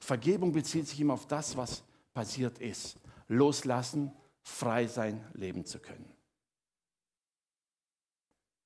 [0.00, 2.98] Vergebung bezieht sich immer auf das, was passiert ist.
[3.28, 4.12] Loslassen,
[4.42, 6.13] frei sein, leben zu können.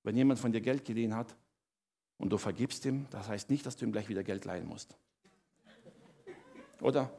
[0.09, 1.37] Wenn jemand von dir Geld geliehen hat
[2.17, 4.97] und du vergibst ihm, das heißt nicht, dass du ihm gleich wieder Geld leihen musst.
[6.81, 7.13] Oder?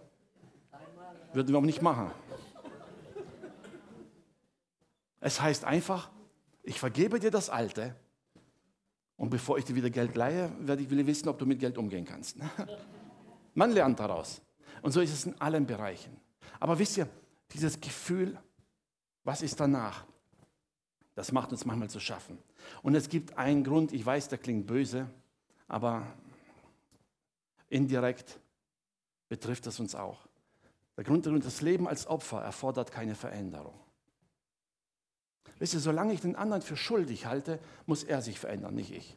[1.32, 2.10] Würden wir auch nicht machen.
[5.19, 6.10] Es heißt einfach,
[6.63, 7.95] ich vergebe dir das Alte
[9.17, 11.78] und bevor ich dir wieder Geld leihe, werde ich will wissen, ob du mit Geld
[11.78, 12.38] umgehen kannst.
[13.54, 14.41] Man lernt daraus.
[14.82, 16.19] Und so ist es in allen Bereichen.
[16.60, 17.08] Aber wisst ihr,
[17.52, 18.36] dieses Gefühl,
[19.23, 20.08] was ist danach?
[21.19, 22.38] Das macht uns manchmal zu schaffen.
[22.82, 25.10] Und es gibt einen Grund, ich weiß, der klingt böse,
[25.67, 26.08] aber
[27.67, 28.39] indirekt
[29.27, 30.29] betrifft es uns auch.
[30.95, 33.77] Der Grund, das Leben als Opfer erfordert keine Veränderung.
[35.58, 39.13] Wisst ihr, solange ich den anderen für schuldig halte, muss er sich verändern, nicht ich.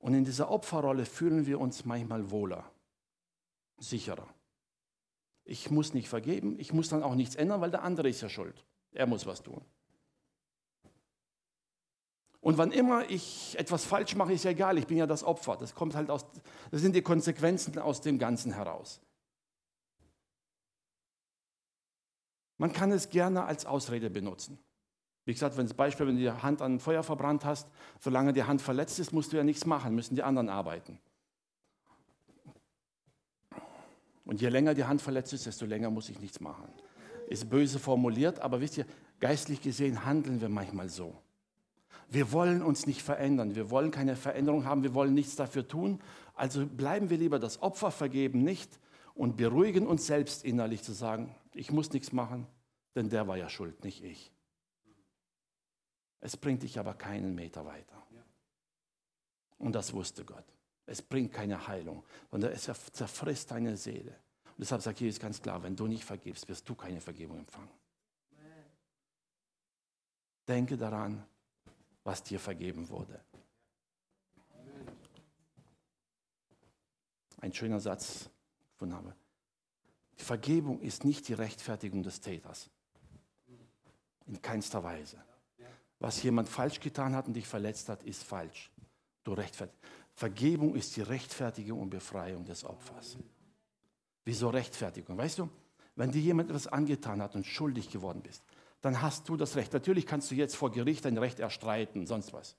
[0.00, 2.68] Und in dieser Opferrolle fühlen wir uns manchmal wohler,
[3.78, 4.26] sicherer.
[5.44, 8.28] Ich muss nicht vergeben, ich muss dann auch nichts ändern, weil der andere ist ja
[8.28, 8.64] schuld.
[8.92, 9.60] Er muss was tun.
[12.40, 15.56] Und wann immer ich etwas falsch mache, ist ja egal, ich bin ja das Opfer.
[15.56, 16.24] Das kommt halt aus,
[16.70, 19.00] das sind die Konsequenzen aus dem Ganzen heraus.
[22.56, 24.58] Man kann es gerne als Ausrede benutzen.
[25.26, 27.68] Wie gesagt, wenn zum Beispiel, wenn du die Hand an Feuer verbrannt hast,
[28.00, 30.98] solange die Hand verletzt ist, musst du ja nichts machen, müssen die anderen arbeiten.
[34.24, 36.68] Und je länger die Hand verletzt ist, desto länger muss ich nichts machen.
[37.30, 38.86] Ist böse formuliert, aber wisst ihr,
[39.20, 41.16] geistlich gesehen handeln wir manchmal so.
[42.08, 46.00] Wir wollen uns nicht verändern, wir wollen keine Veränderung haben, wir wollen nichts dafür tun.
[46.34, 48.80] Also bleiben wir lieber das Opfer vergeben nicht
[49.14, 52.48] und beruhigen uns selbst innerlich zu sagen, ich muss nichts machen,
[52.96, 54.32] denn der war ja schuld, nicht ich.
[56.18, 58.02] Es bringt dich aber keinen Meter weiter.
[59.58, 60.46] Und das wusste Gott.
[60.84, 64.16] Es bringt keine Heilung, sondern es zerfrisst deine Seele.
[64.60, 67.70] Deshalb sagt Jesus ganz klar, wenn du nicht vergibst, wirst du keine Vergebung empfangen.
[70.46, 71.24] Denke daran,
[72.04, 73.24] was dir vergeben wurde.
[77.40, 78.28] Ein schöner Satz
[78.76, 79.14] von Habe.
[80.18, 82.68] Die Vergebung ist nicht die Rechtfertigung des Täters.
[84.26, 85.24] In keinster Weise.
[86.00, 88.70] Was jemand falsch getan hat und dich verletzt hat, ist falsch.
[89.24, 89.82] Du rechtfertigst.
[90.12, 93.16] Vergebung ist die Rechtfertigung und Befreiung des Opfers.
[94.24, 95.16] Wieso Rechtfertigung?
[95.16, 95.48] Weißt du,
[95.96, 98.42] wenn dir jemand etwas angetan hat und schuldig geworden bist,
[98.80, 99.72] dann hast du das Recht.
[99.72, 102.56] Natürlich kannst du jetzt vor Gericht dein Recht erstreiten, sonst was.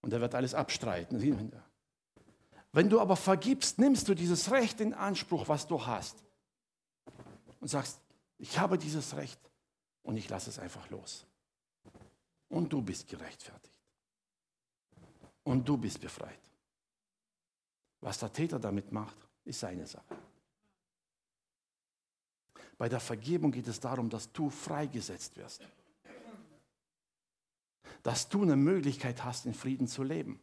[0.00, 1.52] Und er wird alles abstreiten.
[2.72, 6.22] Wenn du aber vergibst, nimmst du dieses Recht in Anspruch, was du hast.
[7.60, 8.00] Und sagst,
[8.38, 9.40] ich habe dieses Recht
[10.02, 11.26] und ich lasse es einfach los.
[12.48, 13.80] Und du bist gerechtfertigt.
[15.42, 16.38] Und du bist befreit.
[18.00, 20.16] Was der Täter damit macht, ist seine Sache.
[22.76, 25.62] Bei der Vergebung geht es darum, dass du freigesetzt wirst.
[28.02, 30.40] Dass du eine Möglichkeit hast, in Frieden zu leben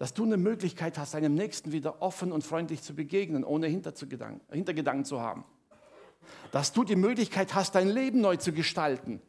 [0.00, 5.04] dass du eine Möglichkeit hast, deinem Nächsten wieder offen und freundlich zu begegnen, ohne Hintergedanken
[5.04, 5.44] zu haben.
[6.52, 9.20] Dass du die Möglichkeit hast, dein Leben neu zu gestalten,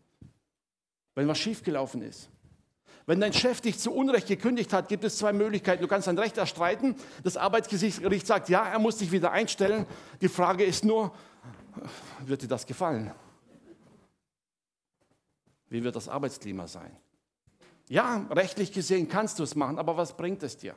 [1.13, 2.29] wenn was schiefgelaufen ist.
[3.05, 5.81] Wenn dein Chef dich zu Unrecht gekündigt hat, gibt es zwei Möglichkeiten.
[5.81, 6.95] Du kannst dein Recht erstreiten.
[7.23, 9.85] Das Arbeitsgericht sagt, ja, er muss dich wieder einstellen.
[10.21, 11.13] Die Frage ist nur,
[12.25, 13.11] wird dir das gefallen?
[15.69, 16.95] Wie wird das Arbeitsklima sein?
[17.87, 20.75] Ja, rechtlich gesehen kannst du es machen, aber was bringt es dir?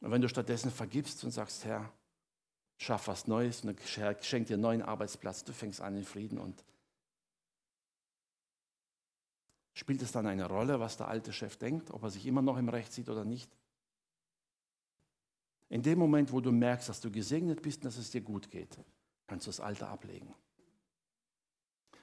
[0.00, 1.90] Und wenn du stattdessen vergibst und sagst, Herr,
[2.78, 6.64] schaff was Neues und schenk dir einen neuen Arbeitsplatz, du fängst an in Frieden und
[9.76, 12.56] spielt es dann eine Rolle, was der alte Chef denkt, ob er sich immer noch
[12.56, 13.50] im Recht sieht oder nicht?
[15.68, 18.50] In dem Moment, wo du merkst, dass du gesegnet bist und dass es dir gut
[18.50, 18.78] geht,
[19.26, 20.34] kannst du das Alte ablegen.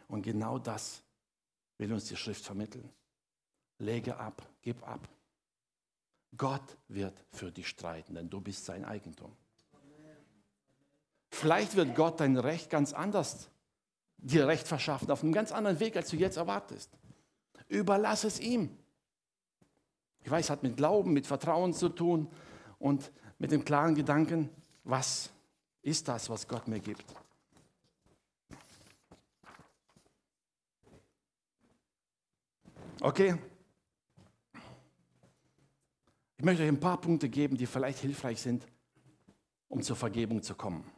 [0.08, 1.02] Und genau das
[1.80, 2.88] will uns die Schrift vermitteln.
[3.80, 5.10] Lege ab, gib ab.
[6.38, 9.36] Gott wird für dich streiten, denn du bist sein Eigentum.
[11.32, 13.50] Vielleicht wird Gott dein Recht ganz anders
[14.18, 16.92] dir Recht verschaffen, auf einem ganz anderen Weg, als du jetzt erwartest.
[17.74, 18.70] Überlass es ihm.
[20.22, 22.32] Ich weiß, es hat mit Glauben, mit Vertrauen zu tun
[22.78, 24.50] und mit dem klaren Gedanken,
[24.84, 25.32] was
[25.82, 27.04] ist das, was Gott mir gibt.
[33.02, 33.36] Okay?
[36.38, 38.68] Ich möchte euch ein paar Punkte geben, die vielleicht hilfreich sind,
[39.68, 40.90] um zur Vergebung zu kommen.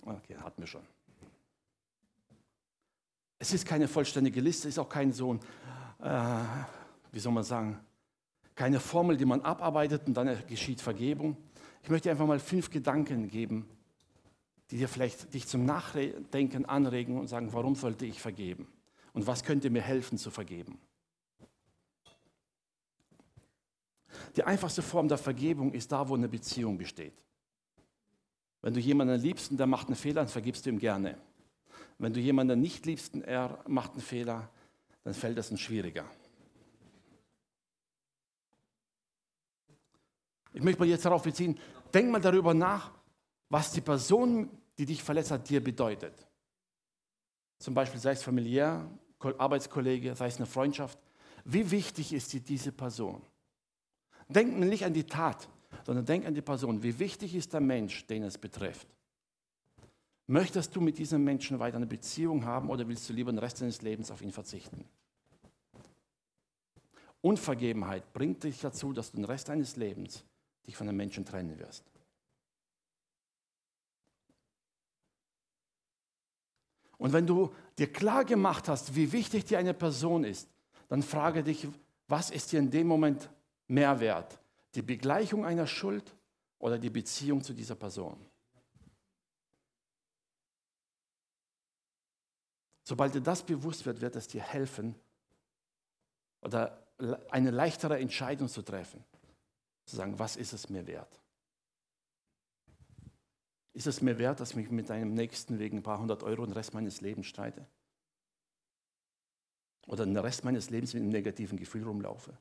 [0.00, 0.97] Okay, hatten wir schon.
[3.38, 5.38] Es ist keine vollständige Liste, ist auch kein so
[6.00, 6.40] äh,
[7.12, 7.78] wie soll man sagen,
[8.54, 11.36] keine Formel, die man abarbeitet und dann geschieht Vergebung.
[11.82, 13.68] Ich möchte einfach mal fünf Gedanken geben,
[14.70, 18.66] die dir vielleicht dich zum Nachdenken anregen und sagen, warum sollte ich vergeben?
[19.12, 20.78] Und was könnte mir helfen zu vergeben?
[24.36, 27.24] Die einfachste Form der Vergebung ist da, wo eine Beziehung besteht.
[28.60, 31.16] Wenn du jemanden liebst und der macht einen Fehler, dann vergibst du ihm gerne.
[31.98, 34.48] Wenn du jemanden nicht liebst und er macht einen Fehler,
[35.02, 36.04] dann fällt das ein schwieriger.
[40.52, 41.58] Ich möchte mal jetzt darauf beziehen,
[41.92, 42.92] denk mal darüber nach,
[43.48, 46.26] was die Person, die dich verletzt hat, dir bedeutet.
[47.58, 48.88] Zum Beispiel sei es familiär,
[49.20, 50.98] Arbeitskollege, sei es eine Freundschaft.
[51.44, 53.22] Wie wichtig ist dir diese Person?
[54.28, 55.48] Denk nicht an die Tat,
[55.84, 56.82] sondern denk an die Person.
[56.82, 58.86] Wie wichtig ist der Mensch, den es betrifft?
[60.30, 63.62] Möchtest du mit diesem Menschen weiter eine Beziehung haben oder willst du lieber den Rest
[63.62, 64.84] deines Lebens auf ihn verzichten?
[67.22, 70.22] Unvergebenheit bringt dich dazu, dass du den Rest deines Lebens
[70.66, 71.82] dich von einem Menschen trennen wirst.
[76.98, 80.46] Und wenn du dir klar gemacht hast, wie wichtig dir eine Person ist,
[80.88, 81.66] dann frage dich,
[82.06, 83.30] was ist dir in dem Moment
[83.66, 84.38] mehr wert?
[84.74, 86.14] Die Begleichung einer Schuld
[86.58, 88.27] oder die Beziehung zu dieser Person?
[92.88, 94.94] Sobald dir das bewusst wird, wird es dir helfen
[96.40, 96.88] oder
[97.28, 99.04] eine leichtere Entscheidung zu treffen.
[99.84, 101.20] Zu sagen, was ist es mir wert?
[103.74, 106.46] Ist es mir wert, dass ich mich mit einem Nächsten wegen ein paar hundert Euro
[106.46, 107.66] den Rest meines Lebens streite?
[109.86, 112.38] Oder den Rest meines Lebens mit einem negativen Gefühl rumlaufe?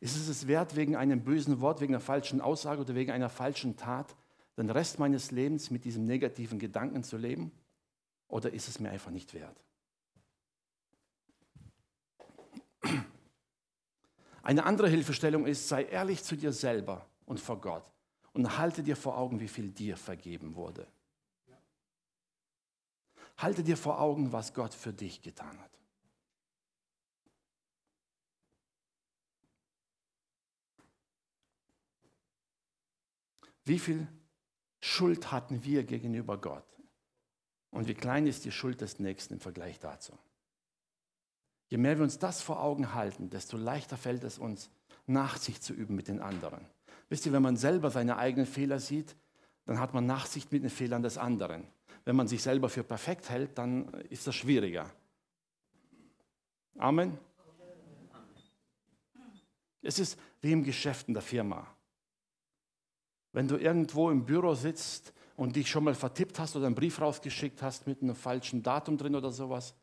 [0.00, 3.30] Ist es es wert, wegen einem bösen Wort, wegen einer falschen Aussage oder wegen einer
[3.30, 4.16] falschen Tat,
[4.56, 7.52] den Rest meines Lebens mit diesem negativen Gedanken zu leben?
[8.26, 9.56] Oder ist es mir einfach nicht wert?
[14.48, 17.84] Eine andere Hilfestellung ist, sei ehrlich zu dir selber und vor Gott
[18.32, 20.86] und halte dir vor Augen, wie viel dir vergeben wurde.
[23.36, 25.70] Halte dir vor Augen, was Gott für dich getan hat.
[33.64, 34.08] Wie viel
[34.80, 36.64] Schuld hatten wir gegenüber Gott?
[37.68, 40.18] Und wie klein ist die Schuld des Nächsten im Vergleich dazu?
[41.68, 44.70] Je mehr wir uns das vor Augen halten, desto leichter fällt es uns,
[45.06, 46.66] Nachsicht zu üben mit den anderen.
[47.08, 49.16] Wisst ihr, wenn man selber seine eigenen Fehler sieht,
[49.64, 51.66] dann hat man Nachsicht mit den Fehlern des anderen.
[52.04, 54.90] Wenn man sich selber für perfekt hält, dann ist das schwieriger.
[56.78, 57.18] Amen.
[59.82, 61.66] Es ist wie im Geschäft in der Firma.
[63.32, 67.00] Wenn du irgendwo im Büro sitzt und dich schon mal vertippt hast oder einen Brief
[67.00, 69.74] rausgeschickt hast mit einem falschen Datum drin oder sowas,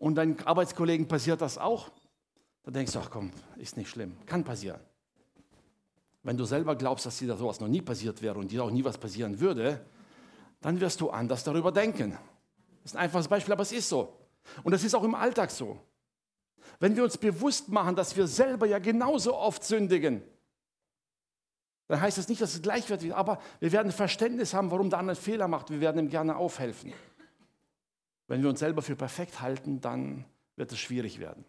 [0.00, 1.90] und deinen Arbeitskollegen passiert das auch,
[2.64, 4.80] dann denkst du, ach komm, ist nicht schlimm, kann passieren.
[6.22, 8.82] Wenn du selber glaubst, dass dir sowas noch nie passiert wäre und dir auch nie
[8.82, 9.84] was passieren würde,
[10.60, 12.18] dann wirst du anders darüber denken.
[12.82, 14.16] Das ist ein einfaches Beispiel, aber es ist so.
[14.64, 15.78] Und das ist auch im Alltag so.
[16.78, 20.22] Wenn wir uns bewusst machen, dass wir selber ja genauso oft sündigen,
[21.88, 24.98] dann heißt das nicht, dass es gleich wird, aber wir werden Verständnis haben, warum der
[24.98, 25.70] andere Fehler macht.
[25.70, 26.92] Wir werden ihm gerne aufhelfen.
[28.30, 31.44] Wenn wir uns selber für perfekt halten, dann wird es schwierig werden.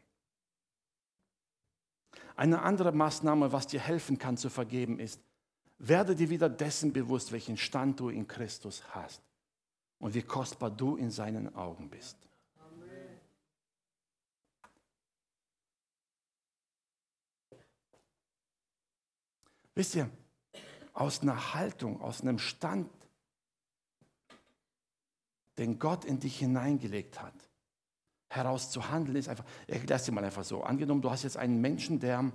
[2.36, 5.22] Eine andere Maßnahme, was dir helfen kann zu vergeben, ist,
[5.78, 9.22] werde dir wieder dessen bewusst, welchen Stand du in Christus hast
[10.00, 12.18] und wie kostbar du in seinen Augen bist.
[19.76, 20.10] Wisst ihr,
[20.94, 22.90] aus einer Haltung, aus einem Stand
[25.58, 27.34] den Gott in dich hineingelegt hat,
[28.30, 30.64] heraus zu handeln, ist einfach, ich es dir mal einfach so.
[30.64, 32.32] Angenommen, du hast jetzt einen Menschen, der,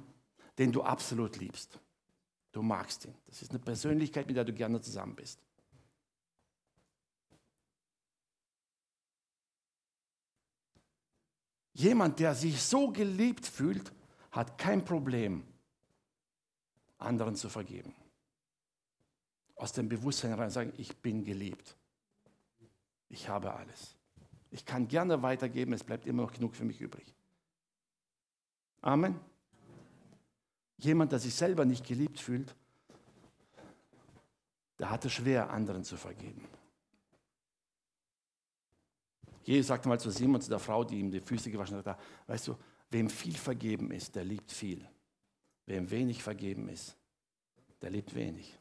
[0.59, 1.81] den du absolut liebst.
[2.53, 3.15] Du magst ihn.
[3.27, 5.41] Das ist eine Persönlichkeit, mit der du gerne zusammen bist.
[11.75, 13.93] Jemand, der sich so geliebt fühlt,
[14.31, 15.47] hat kein Problem,
[16.97, 17.95] anderen zu vergeben.
[19.57, 21.77] Aus dem Bewusstsein heraus sagen, ich bin geliebt
[23.09, 23.97] ich habe alles.
[24.51, 27.15] Ich kann gerne weitergeben, es bleibt immer noch genug für mich übrig.
[28.81, 29.19] Amen.
[30.79, 32.55] Jemand, der sich selber nicht geliebt fühlt,
[34.79, 36.47] der hat es schwer, anderen zu vergeben.
[39.43, 42.49] Jesus sagte mal zu Simon, zu der Frau, die ihm die Füße gewaschen hat, weißt
[42.49, 42.57] du,
[42.91, 44.87] wem viel vergeben ist, der liebt viel.
[45.67, 46.97] Wem wenig vergeben ist,
[47.81, 48.59] der liebt wenig.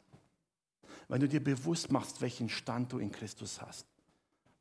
[1.07, 3.94] wenn du dir bewusst machst, welchen Stand du in Christus hast.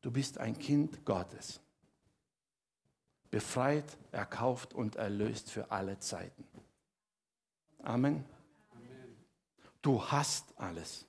[0.05, 1.63] Du bist ein Kind Gottes.
[3.31, 6.47] Befreit, erkauft und erlöst für alle Zeiten.
[7.83, 8.23] Amen.
[9.81, 11.07] Du hast alles.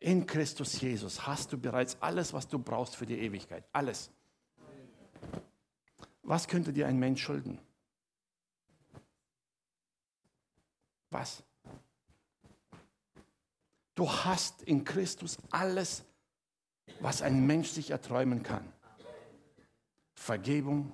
[0.00, 3.64] In Christus Jesus hast du bereits alles, was du brauchst für die Ewigkeit.
[3.72, 4.10] Alles.
[6.24, 7.60] Was könnte dir ein Mensch schulden?
[11.10, 11.44] Was?
[13.94, 16.04] Du hast in Christus alles,
[17.00, 18.72] was ein Mensch sich erträumen kann.
[20.14, 20.92] Vergebung,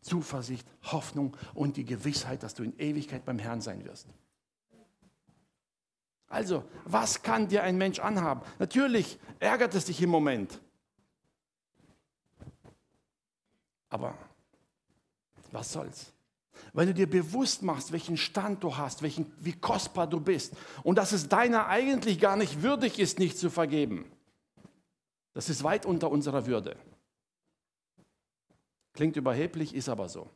[0.00, 4.06] Zuversicht, Hoffnung und die Gewissheit, dass du in Ewigkeit beim Herrn sein wirst.
[6.28, 8.42] Also, was kann dir ein Mensch anhaben?
[8.58, 10.60] Natürlich ärgert es dich im Moment.
[13.88, 14.18] Aber
[15.52, 16.12] was soll's?
[16.72, 20.96] Wenn du dir bewusst machst, welchen Stand du hast, welchen, wie kostbar du bist und
[20.96, 24.10] dass es deiner eigentlich gar nicht würdig ist, nicht zu vergeben.
[25.34, 26.76] Das ist weit unter unserer Würde.
[28.94, 30.30] Klingt überheblich, ist aber so.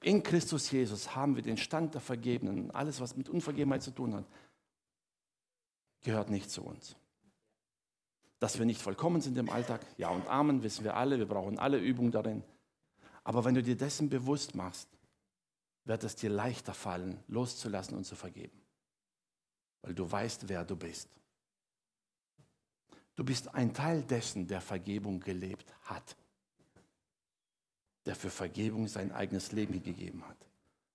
[0.00, 2.70] In Christus Jesus haben wir den Stand der Vergebenen.
[2.70, 4.24] Alles, was mit Unvergebenheit zu tun hat,
[6.02, 6.96] gehört nicht zu uns.
[8.38, 11.58] Dass wir nicht vollkommen sind im Alltag, ja und Amen, wissen wir alle, wir brauchen
[11.58, 12.44] alle Übung darin.
[13.24, 14.88] Aber wenn du dir dessen bewusst machst,
[15.84, 18.60] wird es dir leichter fallen, loszulassen und zu vergeben.
[19.82, 21.08] Weil du weißt, wer du bist.
[23.16, 26.16] Du bist ein Teil dessen, der Vergebung gelebt hat.
[28.04, 30.36] Der für Vergebung sein eigenes Leben gegeben hat.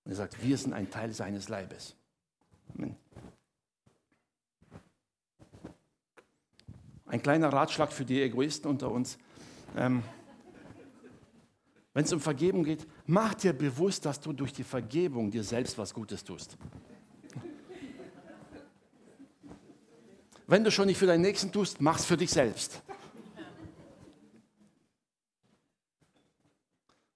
[0.04, 1.96] Und er sagt, wir sind ein Teil seines Leibes.
[2.74, 2.96] Amen.
[7.06, 9.18] Ein kleiner Ratschlag für die Egoisten unter uns.
[9.76, 10.02] Ähm,
[11.92, 15.76] wenn es um Vergebung geht, mach dir bewusst, dass du durch die Vergebung dir selbst
[15.76, 16.56] was Gutes tust.
[20.52, 22.82] Wenn du schon nicht für deinen Nächsten tust, mach es für dich selbst.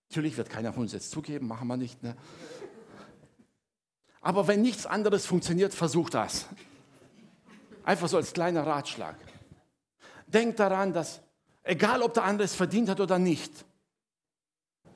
[0.09, 2.03] Natürlich wird keiner von uns jetzt zugeben, machen wir nicht.
[2.03, 2.17] Ne?
[4.23, 6.47] Aber wenn nichts anderes funktioniert, versuch das.
[7.85, 9.17] Einfach so als kleiner Ratschlag.
[10.27, 11.21] Denk daran, dass
[11.63, 13.67] egal ob der andere es verdient hat oder nicht,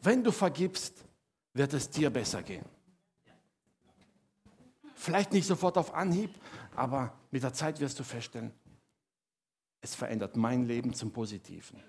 [0.01, 0.95] wenn du vergibst,
[1.53, 2.65] wird es dir besser gehen.
[4.95, 6.35] Vielleicht nicht sofort auf Anhieb,
[6.75, 8.53] aber mit der Zeit wirst du feststellen,
[9.81, 11.83] es verändert mein Leben zum Positiven.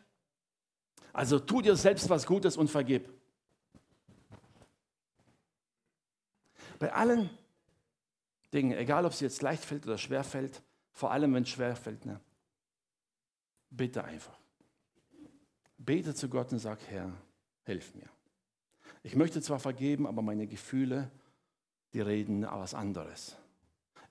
[1.13, 3.09] Also tu dir selbst was Gutes und vergib.
[6.79, 7.29] Bei allen
[8.53, 10.63] Dingen, egal ob es jetzt leicht fällt oder schwer fällt,
[10.93, 12.19] vor allem wenn es schwer fällt, ne,
[13.69, 14.37] bitte einfach.
[15.77, 17.11] Bete zu Gott und sag, Herr,
[17.63, 18.09] hilf mir.
[19.03, 21.09] Ich möchte zwar vergeben, aber meine Gefühle,
[21.93, 23.35] die reden was anderes.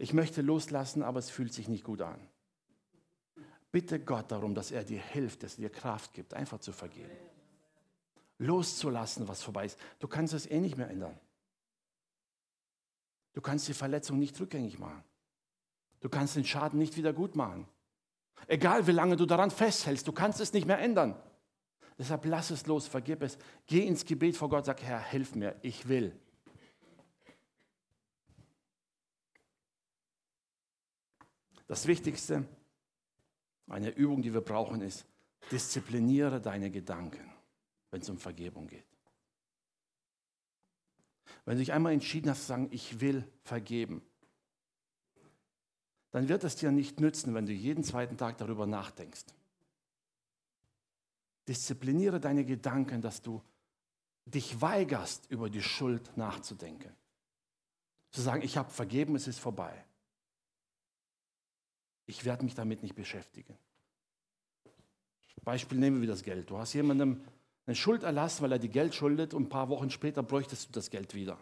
[0.00, 2.18] Ich möchte loslassen, aber es fühlt sich nicht gut an.
[3.70, 7.10] Bitte Gott darum, dass er dir hilft, dass er dir Kraft gibt, einfach zu vergeben.
[8.38, 9.78] Loszulassen, was vorbei ist.
[9.98, 11.20] Du kannst es eh nicht mehr ändern.
[13.34, 15.04] Du kannst die Verletzung nicht rückgängig machen.
[16.00, 17.68] Du kannst den Schaden nicht wieder gut machen.
[18.46, 21.14] Egal wie lange du daran festhältst, du kannst es nicht mehr ändern.
[21.98, 23.36] Deshalb lass es los, vergib es.
[23.66, 26.18] Geh ins Gebet vor Gott, sag, Herr, hilf mir, ich will.
[31.70, 32.44] Das Wichtigste,
[33.68, 35.06] eine Übung, die wir brauchen, ist,
[35.52, 37.32] diszipliniere deine Gedanken,
[37.92, 38.84] wenn es um Vergebung geht.
[41.44, 44.02] Wenn du dich einmal entschieden hast zu sagen, ich will vergeben,
[46.10, 49.26] dann wird es dir nicht nützen, wenn du jeden zweiten Tag darüber nachdenkst.
[51.46, 53.44] Diszipliniere deine Gedanken, dass du
[54.24, 56.92] dich weigerst, über die Schuld nachzudenken.
[58.10, 59.84] Zu sagen, ich habe vergeben, es ist vorbei.
[62.10, 63.56] Ich werde mich damit nicht beschäftigen.
[65.44, 66.50] Beispiel nehmen wir das Geld.
[66.50, 67.22] Du hast jemandem
[67.66, 70.72] eine Schuld erlassen, weil er die Geld schuldet und ein paar Wochen später bräuchtest du
[70.72, 71.38] das Geld wieder.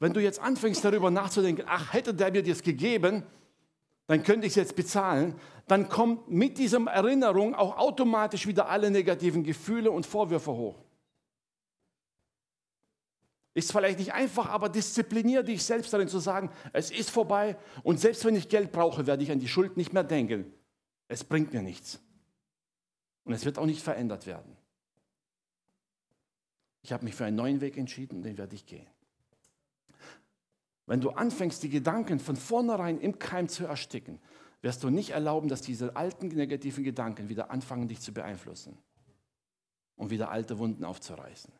[0.00, 3.22] Wenn du jetzt anfängst darüber nachzudenken, ach, hätte der mir das gegeben,
[4.08, 5.38] dann könnte ich es jetzt bezahlen,
[5.68, 10.82] dann kommt mit dieser Erinnerung auch automatisch wieder alle negativen Gefühle und Vorwürfe hoch.
[13.56, 17.98] Ist vielleicht nicht einfach, aber diszipliniere dich selbst darin zu sagen, es ist vorbei und
[17.98, 20.52] selbst wenn ich Geld brauche, werde ich an die Schuld nicht mehr denken.
[21.08, 21.98] Es bringt mir nichts.
[23.24, 24.58] Und es wird auch nicht verändert werden.
[26.82, 28.86] Ich habe mich für einen neuen Weg entschieden den werde ich gehen.
[30.84, 34.20] Wenn du anfängst, die Gedanken von vornherein im Keim zu ersticken,
[34.60, 38.76] wirst du nicht erlauben, dass diese alten negativen Gedanken wieder anfangen, dich zu beeinflussen
[39.94, 41.54] und wieder alte Wunden aufzureißen.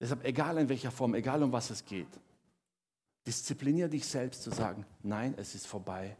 [0.00, 2.08] Deshalb, egal in welcher Form, egal um was es geht,
[3.26, 6.16] Disziplinier dich selbst zu sagen, nein, es ist vorbei.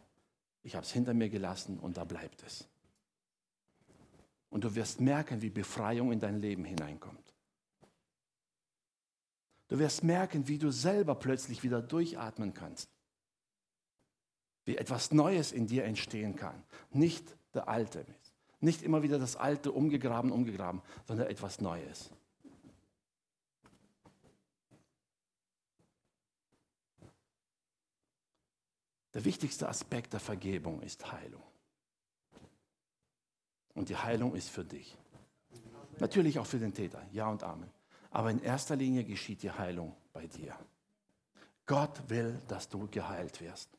[0.63, 2.69] Ich habe es hinter mir gelassen und da bleibt es.
[4.51, 7.35] Und du wirst merken, wie Befreiung in dein Leben hineinkommt.
[9.69, 12.91] Du wirst merken, wie du selber plötzlich wieder durchatmen kannst.
[14.65, 16.63] Wie etwas Neues in dir entstehen kann.
[16.91, 18.05] Nicht der Alte.
[18.59, 22.11] Nicht immer wieder das Alte umgegraben, umgegraben, sondern etwas Neues.
[29.15, 31.43] Der wichtigste Aspekt der Vergebung ist Heilung.
[33.75, 34.97] Und die Heilung ist für dich.
[35.99, 37.71] Natürlich auch für den Täter, ja und Amen.
[38.11, 40.57] Aber in erster Linie geschieht die Heilung bei dir.
[41.67, 43.71] Gott will, dass du geheilt wirst.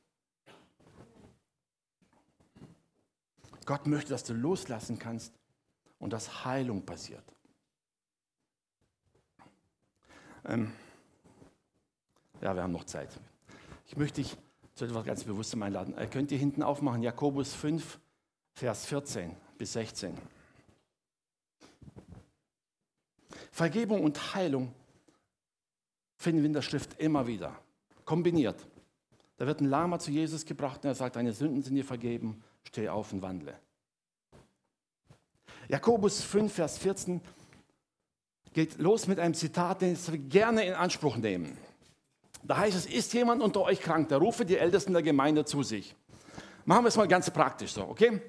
[3.66, 5.34] Gott möchte, dass du loslassen kannst
[6.00, 7.24] und dass Heilung passiert.
[10.46, 10.74] Ähm
[12.42, 13.20] ja, wir haben noch Zeit.
[13.86, 14.38] Ich möchte dich
[14.82, 15.96] zu etwas ganz Bewusstem einladen.
[15.96, 18.00] Äh, könnt ihr hinten aufmachen, Jakobus 5,
[18.54, 20.18] Vers 14 bis 16.
[23.52, 24.74] Vergebung und Heilung
[26.18, 27.56] finden wir in der Schrift immer wieder,
[28.06, 28.68] kombiniert.
[29.38, 32.44] Da wird ein Lama zu Jesus gebracht und er sagt, deine Sünden sind dir vergeben,
[32.64, 33.60] steh auf und wandle.
[35.68, 37.22] Jakobus 5, Vers 14
[38.52, 41.56] geht los mit einem Zitat, den ich gerne in Anspruch nehmen.
[42.44, 45.64] Da heißt es, ist jemand unter euch krank, der rufe die Ältesten der Gemeinde zu
[45.64, 45.96] sich.
[46.66, 48.22] Machen wir es mal ganz praktisch so, okay?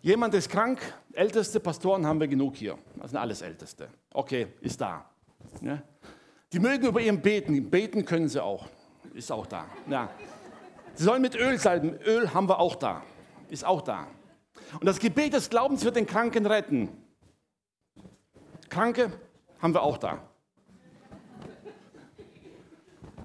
[0.00, 0.80] Jemand ist krank,
[1.12, 2.78] älteste Pastoren haben wir genug hier.
[2.96, 3.88] Das sind alles Älteste.
[4.12, 5.04] Okay, ist da.
[5.60, 5.82] Ja?
[6.52, 7.70] Die mögen über ihn beten.
[7.70, 8.66] Beten können sie auch.
[9.14, 9.66] Ist auch da.
[9.88, 10.10] Ja.
[10.94, 11.98] Sie sollen mit Öl salben.
[12.04, 13.02] Öl haben wir auch da.
[13.48, 14.06] Ist auch da.
[14.74, 16.88] Und das Gebet des Glaubens wird den Kranken retten.
[18.68, 19.12] Kranke
[19.60, 20.20] haben wir auch da.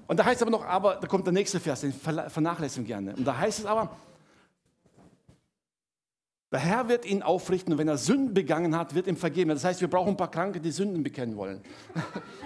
[0.08, 3.14] Und da heißt es aber noch, aber, da kommt der nächste Vers, den vernachlässigen gerne.
[3.14, 3.94] Und da heißt es aber,
[6.50, 9.50] der Herr wird ihn aufrichten und wenn er Sünden begangen hat, wird ihm vergeben.
[9.50, 11.60] Das heißt, wir brauchen ein paar Kranke, die Sünden bekennen wollen.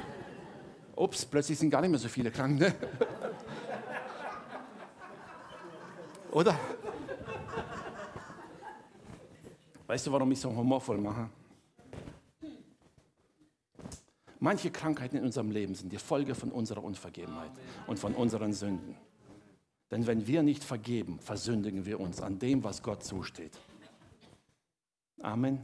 [0.97, 2.65] Ups, plötzlich sind gar nicht mehr so viele Kranke.
[2.65, 2.75] Ne?
[6.33, 6.59] Oder?
[9.87, 11.29] Weißt du, warum ich so humorvoll mache?
[14.43, 17.53] Manche Krankheiten in unserem Leben sind die Folge von unserer Unvergebenheit
[17.87, 18.97] und von unseren Sünden.
[19.93, 23.57] Denn wenn wir nicht vergeben, versündigen wir uns an dem, was Gott zusteht.
[25.21, 25.61] Amen.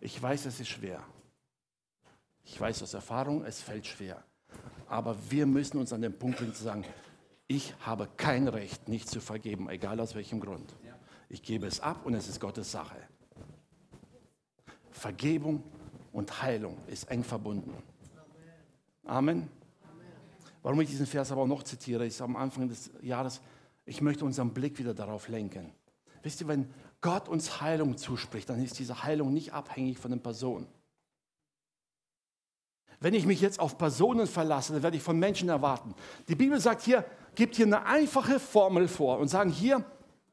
[0.00, 1.02] Ich weiß, es ist schwer.
[2.44, 4.22] Ich weiß aus Erfahrung, es fällt schwer.
[4.86, 6.84] Aber wir müssen uns an den Punkt bringen zu sagen,
[7.48, 10.72] ich habe kein Recht, nicht zu vergeben, egal aus welchem Grund.
[11.28, 12.96] Ich gebe es ab und es ist Gottes Sache.
[14.92, 15.64] Vergebung
[16.12, 17.74] und Heilung ist eng verbunden.
[19.04, 19.48] Amen.
[20.62, 23.40] Warum ich diesen Vers aber auch noch zitiere, ist am Anfang des Jahres,
[23.86, 25.72] ich möchte unseren Blick wieder darauf lenken.
[26.22, 26.68] Wisst ihr, wenn
[27.00, 30.66] Gott uns Heilung zuspricht, dann ist diese Heilung nicht abhängig von den Personen.
[33.00, 35.94] Wenn ich mich jetzt auf Personen verlasse, dann werde ich von Menschen erwarten.
[36.26, 37.04] Die Bibel sagt hier,
[37.36, 39.84] gibt hier eine einfache Formel vor und sagen hier,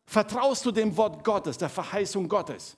[0.07, 2.75] vertraust du dem Wort Gottes, der Verheißung Gottes?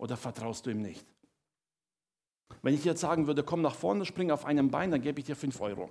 [0.00, 1.06] Oder vertraust du ihm nicht?
[2.62, 5.26] Wenn ich jetzt sagen würde, komm nach vorne, spring auf einem Bein, dann gebe ich
[5.26, 5.90] dir 5 Euro.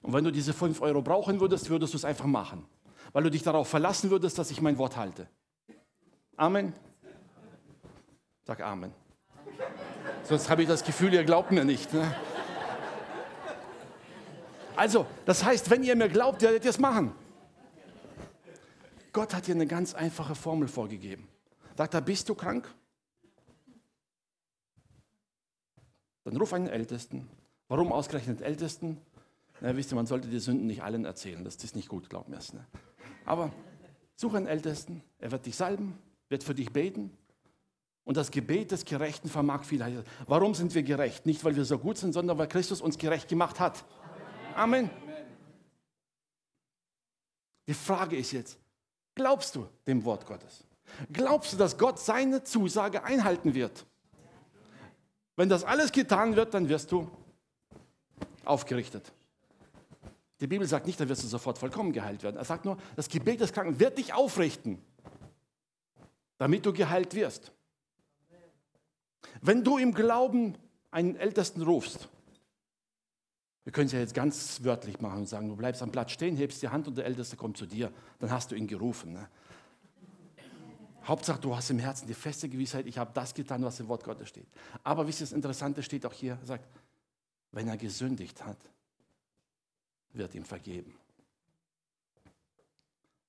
[0.00, 2.66] Und wenn du diese 5 Euro brauchen würdest, würdest du es einfach machen
[3.12, 5.28] weil du dich darauf verlassen würdest, dass ich mein Wort halte.
[6.36, 6.72] Amen.
[8.44, 8.92] Sag Amen.
[10.24, 11.92] Sonst habe ich das Gefühl, ihr glaubt mir nicht.
[11.92, 12.14] Ne?
[14.74, 17.12] Also, das heißt, wenn ihr mir glaubt, werdet ihr es machen.
[19.12, 21.28] Gott hat dir eine ganz einfache Formel vorgegeben.
[21.76, 22.72] Sagt er, bist du krank?
[26.24, 27.28] Dann ruf einen Ältesten.
[27.68, 28.98] Warum ausgerechnet Ältesten?
[29.60, 31.42] Na, wisst ihr, man sollte die Sünden nicht allen erzählen.
[31.44, 32.36] Das ist nicht gut, glaub mir.
[32.36, 32.66] Ne?
[33.24, 33.52] Aber
[34.16, 35.98] such einen Ältesten, er wird dich salben,
[36.28, 37.16] wird für dich beten.
[38.04, 40.04] Und das Gebet des Gerechten vermag viel.
[40.26, 41.24] Warum sind wir gerecht?
[41.24, 43.84] Nicht, weil wir so gut sind, sondern weil Christus uns gerecht gemacht hat.
[44.56, 44.90] Amen.
[47.68, 48.58] Die Frage ist jetzt,
[49.14, 50.64] glaubst du dem Wort Gottes?
[51.12, 53.86] Glaubst du, dass Gott seine Zusage einhalten wird?
[55.36, 57.10] Wenn das alles getan wird, dann wirst du
[58.44, 59.12] aufgerichtet.
[60.40, 62.36] Die Bibel sagt nicht, dann wirst du sofort vollkommen geheilt werden.
[62.36, 64.78] Er sagt nur, das Gebet des Kranken wird dich aufrichten,
[66.38, 67.52] damit du geheilt wirst.
[69.40, 70.56] Wenn du im Glauben
[70.90, 72.08] einen Ältesten rufst,
[73.64, 76.36] wir können es ja jetzt ganz wörtlich machen und sagen, du bleibst am Platz stehen,
[76.36, 79.12] hebst die Hand und der Älteste kommt zu dir, dann hast du ihn gerufen.
[79.12, 79.28] Ne?
[81.04, 84.04] Hauptsache, du hast im Herzen die feste Gewissheit, ich habe das getan, was im Wort
[84.04, 84.46] Gottes steht.
[84.84, 86.68] Aber wisst ihr, das Interessante steht auch hier, er sagt,
[87.50, 88.58] wenn er gesündigt hat,
[90.12, 90.96] wird ihm vergeben.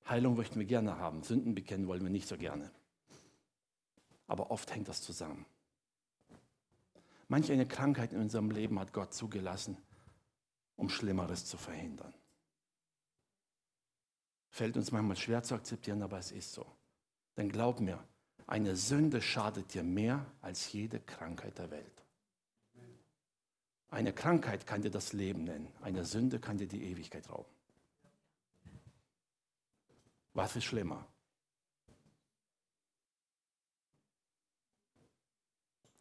[0.08, 2.70] Heilung möchten wir gerne haben, Sünden bekennen wollen wir nicht so gerne.
[4.26, 5.44] Aber oft hängt das zusammen.
[7.28, 9.76] Manch eine Krankheit in unserem Leben hat Gott zugelassen,
[10.76, 12.14] um Schlimmeres zu verhindern.
[14.50, 16.64] Fällt uns manchmal schwer zu akzeptieren, aber es ist so.
[17.36, 18.02] Denn glaub mir,
[18.46, 22.04] eine Sünde schadet dir mehr als jede Krankheit der Welt.
[23.90, 27.50] Eine Krankheit kann dir das Leben nennen, eine Sünde kann dir die Ewigkeit rauben.
[30.32, 31.06] Was ist schlimmer?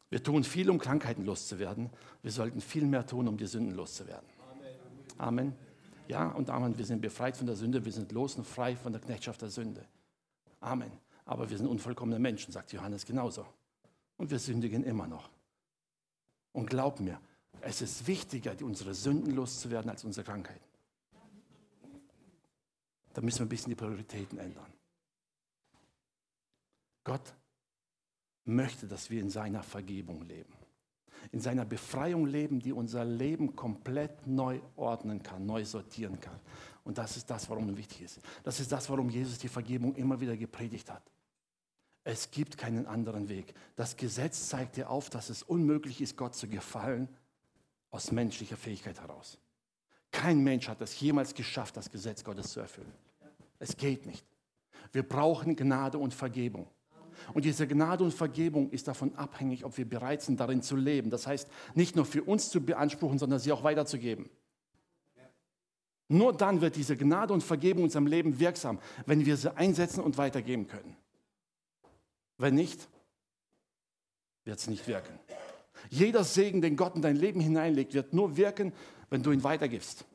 [0.09, 1.89] Wir tun viel, um Krankheiten loszuwerden.
[2.21, 4.27] Wir sollten viel mehr tun, um die Sünden loszuwerden.
[5.17, 5.55] Amen.
[6.07, 6.77] Ja und Amen.
[6.77, 7.83] Wir sind befreit von der Sünde.
[7.83, 9.87] Wir sind los und frei von der Knechtschaft der Sünde.
[10.59, 10.91] Amen.
[11.25, 13.45] Aber wir sind unvollkommene Menschen, sagt Johannes genauso.
[14.17, 15.29] Und wir sündigen immer noch.
[16.51, 17.19] Und glaub mir,
[17.61, 20.63] es ist wichtiger, unsere Sünden loszuwerden, als unsere Krankheiten.
[23.13, 24.71] Da müssen wir ein bisschen die Prioritäten ändern.
[27.03, 27.33] Gott
[28.45, 30.53] möchte, dass wir in seiner Vergebung leben.
[31.31, 36.39] In seiner Befreiung leben, die unser Leben komplett neu ordnen kann, neu sortieren kann.
[36.83, 38.19] Und das ist das, warum es wichtig ist.
[38.43, 41.03] Das ist das, warum Jesus die Vergebung immer wieder gepredigt hat.
[42.03, 43.53] Es gibt keinen anderen Weg.
[43.75, 47.07] Das Gesetz zeigt dir auf, dass es unmöglich ist, Gott zu gefallen
[47.91, 49.37] aus menschlicher Fähigkeit heraus.
[50.11, 52.93] Kein Mensch hat es jemals geschafft, das Gesetz Gottes zu erfüllen.
[53.59, 54.25] Es geht nicht.
[54.91, 56.67] Wir brauchen Gnade und Vergebung.
[57.33, 61.09] Und diese Gnade und Vergebung ist davon abhängig, ob wir bereit sind, darin zu leben.
[61.09, 64.29] Das heißt, nicht nur für uns zu beanspruchen, sondern sie auch weiterzugeben.
[66.09, 70.03] Nur dann wird diese Gnade und Vergebung in unserem Leben wirksam, wenn wir sie einsetzen
[70.03, 70.97] und weitergeben können.
[72.37, 72.87] Wenn nicht,
[74.43, 75.17] wird es nicht wirken.
[75.89, 78.73] Jeder Segen, den Gott in dein Leben hineinlegt, wird nur wirken,
[79.09, 80.05] wenn du ihn weitergibst.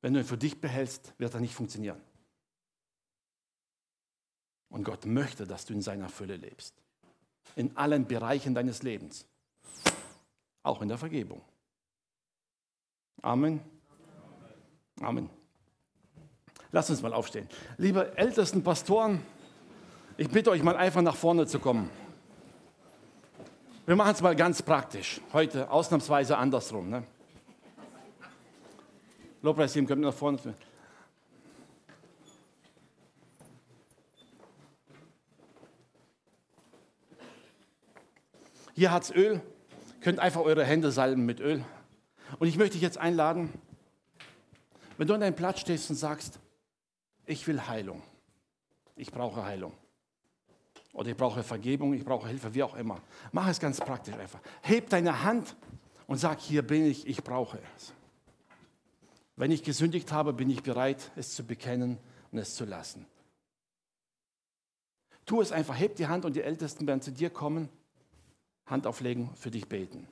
[0.00, 2.00] Wenn du ihn für dich behältst, wird er nicht funktionieren.
[4.68, 6.74] Und Gott möchte, dass du in seiner Fülle lebst.
[7.54, 9.26] In allen Bereichen deines Lebens.
[10.62, 11.40] Auch in der Vergebung.
[13.22, 13.60] Amen.
[15.00, 15.30] Amen.
[16.72, 17.48] Lass uns mal aufstehen.
[17.78, 19.22] Liebe ältesten Pastoren,
[20.16, 21.90] ich bitte euch mal einfach nach vorne zu kommen.
[23.84, 25.20] Wir machen es mal ganz praktisch.
[25.32, 26.90] Heute ausnahmsweise andersrum.
[26.90, 27.04] Ne?
[29.42, 30.38] Lobpreisteam, kommt nach vorne.
[38.74, 39.40] Hier hat es Öl.
[40.00, 41.64] Könnt einfach eure Hände salben mit Öl.
[42.38, 43.52] Und ich möchte dich jetzt einladen,
[44.98, 46.38] wenn du an deinem Platz stehst und sagst,
[47.24, 48.02] ich will Heilung.
[48.96, 49.72] Ich brauche Heilung.
[50.96, 53.02] Oder ich brauche Vergebung, ich brauche Hilfe, wie auch immer.
[53.30, 54.40] Mach es ganz praktisch einfach.
[54.62, 55.54] Heb deine Hand
[56.06, 57.92] und sag, hier bin ich, ich brauche es.
[59.36, 61.98] Wenn ich gesündigt habe, bin ich bereit, es zu bekennen
[62.32, 63.04] und es zu lassen.
[65.26, 67.68] Tu es einfach, heb die Hand und die Ältesten werden zu dir kommen
[68.64, 70.08] Hand auflegen, für dich beten.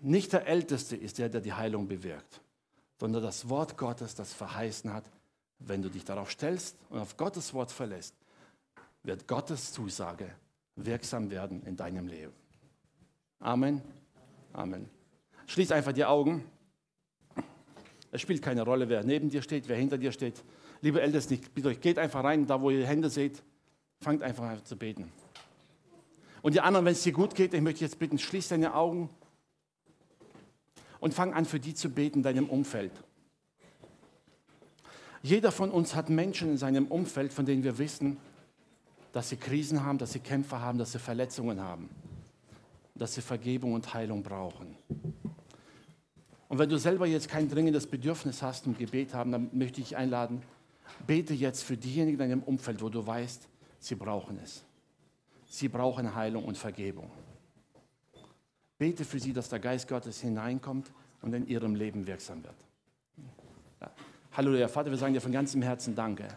[0.00, 2.40] Nicht der Älteste ist der, der die Heilung bewirkt,
[2.98, 5.04] sondern das Wort Gottes, das verheißen hat,
[5.58, 8.14] wenn du dich darauf stellst und auf Gottes Wort verlässt,
[9.02, 10.30] wird Gottes Zusage
[10.76, 12.32] wirksam werden in deinem Leben.
[13.40, 13.82] Amen.
[14.52, 14.88] Amen.
[15.46, 16.44] Schließ einfach die Augen.
[18.10, 20.42] Es spielt keine Rolle, wer neben dir steht, wer hinter dir steht.
[20.80, 23.42] Liebe Ältesten, ich bitte euch, geht einfach rein, da wo ihr Hände seht,
[24.00, 25.10] fangt einfach an zu beten.
[26.42, 29.10] Und die anderen, wenn es dir gut geht, ich möchte jetzt bitten, schließ deine Augen
[31.00, 32.92] und fang an, für die zu beten in deinem Umfeld.
[35.24, 38.18] Jeder von uns hat Menschen in seinem Umfeld, von denen wir wissen,
[39.10, 41.88] dass sie Krisen haben, dass sie Kämpfe haben, dass sie Verletzungen haben,
[42.94, 44.76] dass sie Vergebung und Heilung brauchen.
[46.46, 49.96] Und wenn du selber jetzt kein dringendes Bedürfnis hast und Gebet haben, dann möchte ich
[49.96, 50.42] einladen,
[51.06, 53.48] bete jetzt für diejenigen in deinem Umfeld, wo du weißt,
[53.78, 54.62] sie brauchen es.
[55.48, 57.10] Sie brauchen Heilung und Vergebung.
[58.76, 62.56] Bete für sie, dass der Geist Gottes hineinkommt und in ihrem Leben wirksam wird.
[64.34, 64.38] Ja.
[64.38, 66.28] Halleluja, Vater, wir sagen dir von ganzem Herzen Danke.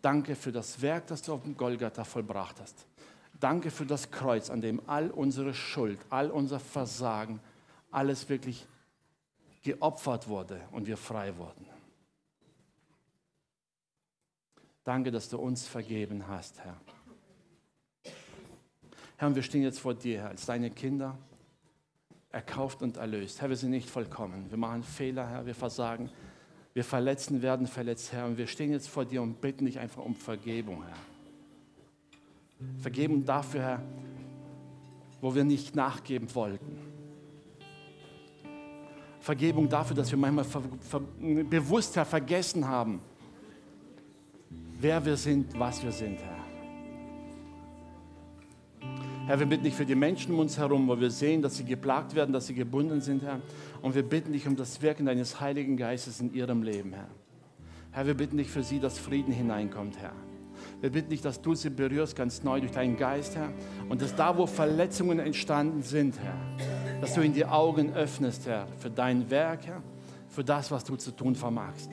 [0.00, 2.86] Danke für das Werk, das du auf dem Golgatha vollbracht hast.
[3.40, 7.40] Danke für das Kreuz, an dem all unsere Schuld, all unser Versagen,
[7.90, 8.66] alles wirklich
[9.62, 11.66] geopfert wurde und wir frei wurden.
[14.84, 16.76] Danke, dass du uns vergeben hast, Herr.
[19.16, 21.16] Herr, und wir stehen jetzt vor dir, Herr, als deine Kinder,
[22.34, 23.40] erkauft und erlöst.
[23.40, 24.46] Herr, wir sind nicht vollkommen.
[24.50, 26.10] Wir machen Fehler, Herr, wir versagen.
[26.74, 28.26] Wir verletzen, werden verletzt, Herr.
[28.26, 30.96] Und wir stehen jetzt vor dir und bitten dich einfach um Vergebung, Herr.
[32.80, 33.82] Vergebung dafür, Herr,
[35.20, 36.78] wo wir nicht nachgeben wollten.
[39.20, 43.00] Vergebung dafür, dass wir manchmal ver, ver, bewusst Herr, vergessen haben,
[44.80, 46.33] wer wir sind, was wir sind, Herr.
[49.26, 51.64] Herr, wir bitten dich für die Menschen um uns herum, wo wir sehen, dass sie
[51.64, 53.40] geplagt werden, dass sie gebunden sind, Herr.
[53.80, 57.08] Und wir bitten dich um das Wirken deines Heiligen Geistes in ihrem Leben, Herr.
[57.90, 60.12] Herr, wir bitten dich für sie, dass Frieden hineinkommt, Herr.
[60.82, 63.50] Wir bitten dich, dass du sie berührst ganz neu durch deinen Geist, Herr.
[63.88, 68.68] Und dass da, wo Verletzungen entstanden sind, Herr, dass du ihnen die Augen öffnest, Herr,
[68.78, 69.82] für dein Werk, Herr,
[70.28, 71.88] für das, was du zu tun vermagst.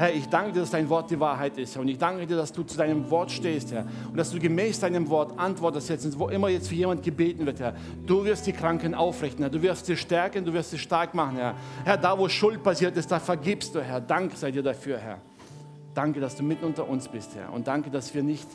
[0.00, 1.76] Herr, ich danke dir, dass dein Wort die Wahrheit ist.
[1.76, 3.84] Und ich danke dir, dass du zu deinem Wort stehst, Herr.
[4.08, 7.60] Und dass du gemäß deinem Wort antwortest jetzt, wo immer jetzt für jemand gebeten wird,
[7.60, 7.74] Herr.
[8.06, 9.50] Du wirst die Kranken aufrichten, Herr.
[9.50, 11.54] Du wirst sie stärken, du wirst sie stark machen, Herr.
[11.84, 14.00] Herr, da wo Schuld passiert ist, da vergibst du, Herr.
[14.00, 15.18] Danke sei dir dafür, Herr.
[15.92, 17.52] Danke, dass du mitten unter uns bist, Herr.
[17.52, 18.48] Und danke, dass wir nicht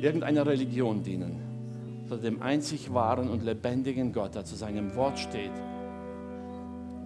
[0.00, 5.52] irgendeiner Religion dienen, sondern dem einzig wahren und lebendigen Gott, der zu seinem Wort steht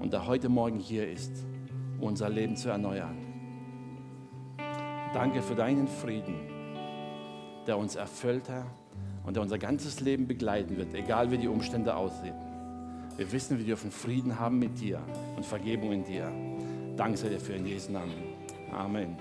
[0.00, 1.32] und der heute Morgen hier ist
[2.00, 3.16] unser Leben zu erneuern.
[5.12, 6.34] Danke für deinen Frieden,
[7.66, 8.66] der uns erfüllt, Herr,
[9.24, 12.34] und der unser ganzes Leben begleiten wird, egal wie die Umstände aussehen.
[13.16, 15.00] Wir wissen, wir dürfen Frieden haben mit dir
[15.36, 16.30] und Vergebung in dir.
[16.96, 18.14] Danke sei dir für in Jesu Namen.
[18.72, 19.16] Amen.